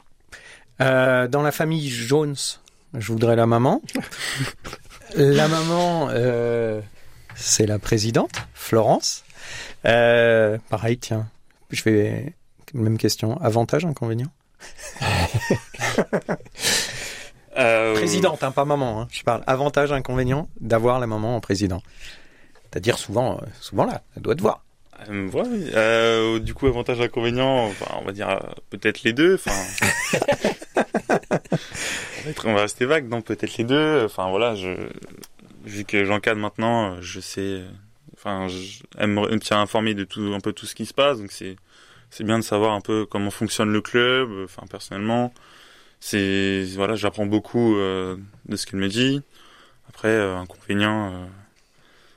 Euh, 0.80 1.28
dans 1.28 1.42
la 1.42 1.52
famille 1.52 1.88
Jones, 1.88 2.36
je 2.94 3.12
voudrais 3.12 3.36
la 3.36 3.46
maman. 3.46 3.80
la 5.16 5.48
maman, 5.48 6.08
euh, 6.10 6.80
c'est 7.34 7.66
la 7.66 7.78
présidente, 7.78 8.32
Florence. 8.54 9.24
Euh, 9.84 10.58
pareil, 10.70 10.98
tiens, 10.98 11.28
je 11.70 11.82
fais 11.82 12.34
même 12.74 12.98
question. 12.98 13.40
Avantage, 13.40 13.84
inconvénient? 13.84 14.30
Euh, 17.56 17.94
Présidente, 17.94 18.42
hein, 18.42 18.50
pas 18.50 18.64
maman. 18.64 19.02
Hein. 19.02 19.08
Je 19.10 19.22
parle 19.22 19.42
avantage, 19.46 19.92
inconvénient 19.92 20.48
d'avoir 20.60 20.98
la 20.98 21.06
maman 21.06 21.36
en 21.36 21.40
président. 21.40 21.82
C'est-à-dire 22.62 22.98
souvent, 22.98 23.36
euh, 23.36 23.46
souvent 23.60 23.84
là, 23.84 24.02
elle 24.16 24.22
doit 24.22 24.34
te 24.34 24.42
voir. 24.42 24.64
Euh, 25.08 25.28
ouais. 25.30 25.44
Euh, 25.74 26.38
du 26.38 26.54
coup, 26.54 26.66
avantage 26.66 27.00
inconvénient, 27.00 27.66
enfin, 27.66 27.86
on 28.00 28.04
va 28.04 28.12
dire 28.12 28.40
peut-être 28.70 29.02
les 29.04 29.12
deux. 29.12 29.34
Enfin, 29.34 29.52
on, 32.44 32.54
va 32.54 32.62
rester 32.62 32.84
vague, 32.84 33.08
non 33.08 33.22
Peut-être 33.22 33.56
les 33.56 33.64
deux. 33.64 34.02
Enfin 34.04 34.28
voilà, 34.30 34.54
je, 34.54 34.88
vu 35.64 35.84
que 35.84 36.04
j'encadre 36.04 36.40
maintenant, 36.40 37.00
je 37.00 37.20
sais. 37.20 37.62
Enfin, 38.14 38.48
je, 38.48 38.82
elle 38.98 39.08
me, 39.08 39.38
tient 39.38 39.60
informé 39.60 39.94
de 39.94 40.04
tout, 40.04 40.32
un 40.34 40.40
peu 40.40 40.52
tout 40.52 40.66
ce 40.66 40.74
qui 40.74 40.86
se 40.86 40.94
passe, 40.94 41.18
donc 41.18 41.30
c'est 41.32 41.56
c'est 42.10 42.24
bien 42.24 42.38
de 42.38 42.44
savoir 42.44 42.74
un 42.74 42.80
peu 42.80 43.06
comment 43.06 43.30
fonctionne 43.30 43.72
le 43.72 43.80
club. 43.80 44.30
Enfin, 44.44 44.62
personnellement, 44.70 45.32
c'est 46.06 46.64
voilà, 46.74 46.96
j'apprends 46.96 47.24
beaucoup 47.24 47.76
euh, 47.76 48.16
de 48.46 48.56
ce 48.56 48.66
qu'elle 48.66 48.78
me 48.80 48.88
dit. 48.88 49.22
Après, 49.88 50.08
euh, 50.08 50.36
inconvénient. 50.36 51.14
euh, 51.14 51.26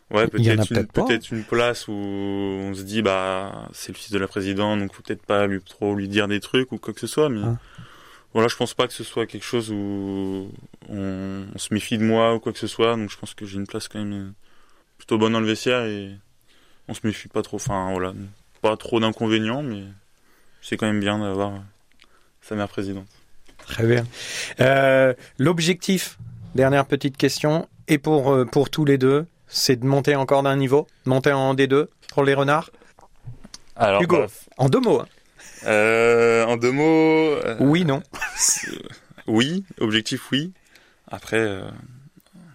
Ouais, 0.09 0.23
peut-être 0.55 0.71
une, 0.71 0.87
peut-être 1.07 1.31
une 1.31 1.43
place 1.43 1.87
où 1.89 1.91
on 1.93 2.73
se 2.73 2.83
dit 2.83 3.01
bah 3.01 3.67
c'est 3.73 3.91
le 3.91 3.97
fils 3.97 4.09
de 4.11 4.17
la 4.17 4.27
présidente 4.29 4.79
donc 4.79 4.93
faut 4.93 5.01
peut-être 5.03 5.25
pas 5.25 5.47
lui 5.47 5.61
trop 5.61 5.95
lui 5.95 6.07
dire 6.07 6.29
des 6.29 6.39
trucs 6.39 6.71
ou 6.71 6.77
quoi 6.77 6.93
que 6.93 7.01
ce 7.01 7.07
soit 7.07 7.27
mais 7.27 7.41
Ah. 7.43 7.57
voilà 8.33 8.47
je 8.47 8.55
pense 8.55 8.73
pas 8.73 8.87
que 8.87 8.93
ce 8.93 9.03
soit 9.03 9.25
quelque 9.25 9.43
chose 9.43 9.69
où 9.69 10.49
on, 10.87 11.45
on 11.53 11.57
se 11.57 11.73
méfie 11.73 11.97
de 11.97 12.05
moi 12.05 12.33
ou 12.35 12.39
quoi 12.39 12.53
que 12.53 12.59
ce 12.59 12.67
soit 12.67 12.95
donc 12.95 13.09
je 13.11 13.17
pense 13.17 13.33
que 13.33 13.45
j'ai 13.45 13.57
une 13.57 13.67
place 13.67 13.89
quand 13.89 13.99
même 13.99 14.13
euh, 14.13 14.31
plutôt 14.97 15.17
bonne 15.17 15.33
dans 15.33 15.41
le 15.41 15.45
vestiaire 15.45 15.83
et 15.83 16.15
on 16.87 16.93
se 16.93 17.05
méfie 17.05 17.27
pas 17.27 17.41
trop 17.41 17.57
enfin 17.57 17.91
voilà 17.91 18.13
pas 18.61 18.77
trop 18.77 19.01
d'inconvénients 19.01 19.61
mais 19.61 19.83
c'est 20.61 20.77
quand 20.77 20.87
même 20.87 21.01
bien 21.01 21.19
d'avoir 21.19 21.53
euh, 21.55 21.59
sa 22.39 22.55
mère 22.55 22.69
présidente 22.69 23.07
Très 23.67 23.85
bien. 23.85 24.05
Euh, 24.59 25.13
L'objectif, 25.37 26.17
dernière 26.55 26.85
petite 26.85 27.17
question, 27.17 27.67
et 27.87 27.97
pour, 27.97 28.31
euh, 28.33 28.45
pour 28.45 28.69
tous 28.69 28.85
les 28.85 28.97
deux, 28.97 29.25
c'est 29.47 29.75
de 29.77 29.85
monter 29.85 30.15
encore 30.15 30.43
d'un 30.43 30.55
niveau, 30.55 30.87
monter 31.05 31.31
en 31.31 31.53
D2 31.53 31.87
pour 32.13 32.23
les 32.23 32.33
renards. 32.33 32.71
alors 33.75 34.01
Hugo. 34.01 34.17
bah, 34.17 34.27
En 34.57 34.69
deux 34.69 34.79
mots. 34.79 34.99
hein. 35.01 35.07
euh, 35.67 36.45
en 36.45 36.57
deux 36.57 36.71
mots 36.71 36.83
euh, 37.45 37.55
Oui, 37.59 37.85
non. 37.85 38.01
Oui, 39.27 39.65
objectif 39.81 40.31
oui. 40.31 40.53
Après, 41.09 41.37
euh, 41.39 41.67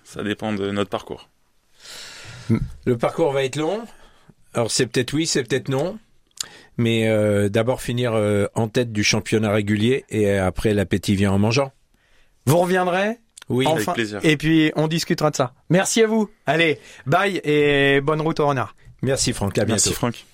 ça 0.05 0.23
dépend 0.23 0.55
de 0.55 0.71
notre 0.71 0.89
parcours. 0.89 1.29
Le 2.87 2.97
parcours 2.97 3.33
va 3.33 3.45
être 3.45 3.57
long. 3.57 3.85
Alors 4.55 4.71
c'est 4.71 4.87
peut-être 4.87 5.13
oui, 5.13 5.27
c'est 5.27 5.45
peut-être 5.45 5.69
non. 5.69 5.99
Mais 6.79 7.09
euh, 7.09 7.49
d'abord 7.49 7.83
finir 7.83 8.13
euh, 8.15 8.47
en 8.55 8.69
tête 8.69 8.93
du 8.93 9.05
championnat 9.05 9.53
régulier 9.53 10.05
et 10.09 10.31
après 10.33 10.75
l'appétit 10.75 11.15
vient 11.15 11.33
en 11.33 11.39
mangeant. 11.39 11.73
Vous 12.47 12.59
reviendrez? 12.59 13.19
Oui. 13.49 13.67
Avec 13.67 13.83
enfin, 13.83 13.93
plaisir. 13.93 14.21
et 14.23 14.37
puis 14.37 14.73
on 14.77 14.89
discutera 14.89 15.31
de 15.31 15.37
ça. 15.37 15.53
Merci 15.69 16.03
à 16.03 16.07
vous. 16.07 16.31
Allez, 16.47 16.79
bye 17.07 17.41
et 17.45 18.01
bonne 18.01 18.21
route 18.21 18.41
au 18.41 18.47
renard. 18.47 18.75
Merci 19.03 19.33
Franck, 19.33 19.59
à 19.59 19.65
bientôt. 19.65 19.73
Merci 19.73 19.93
Franck. 19.93 20.25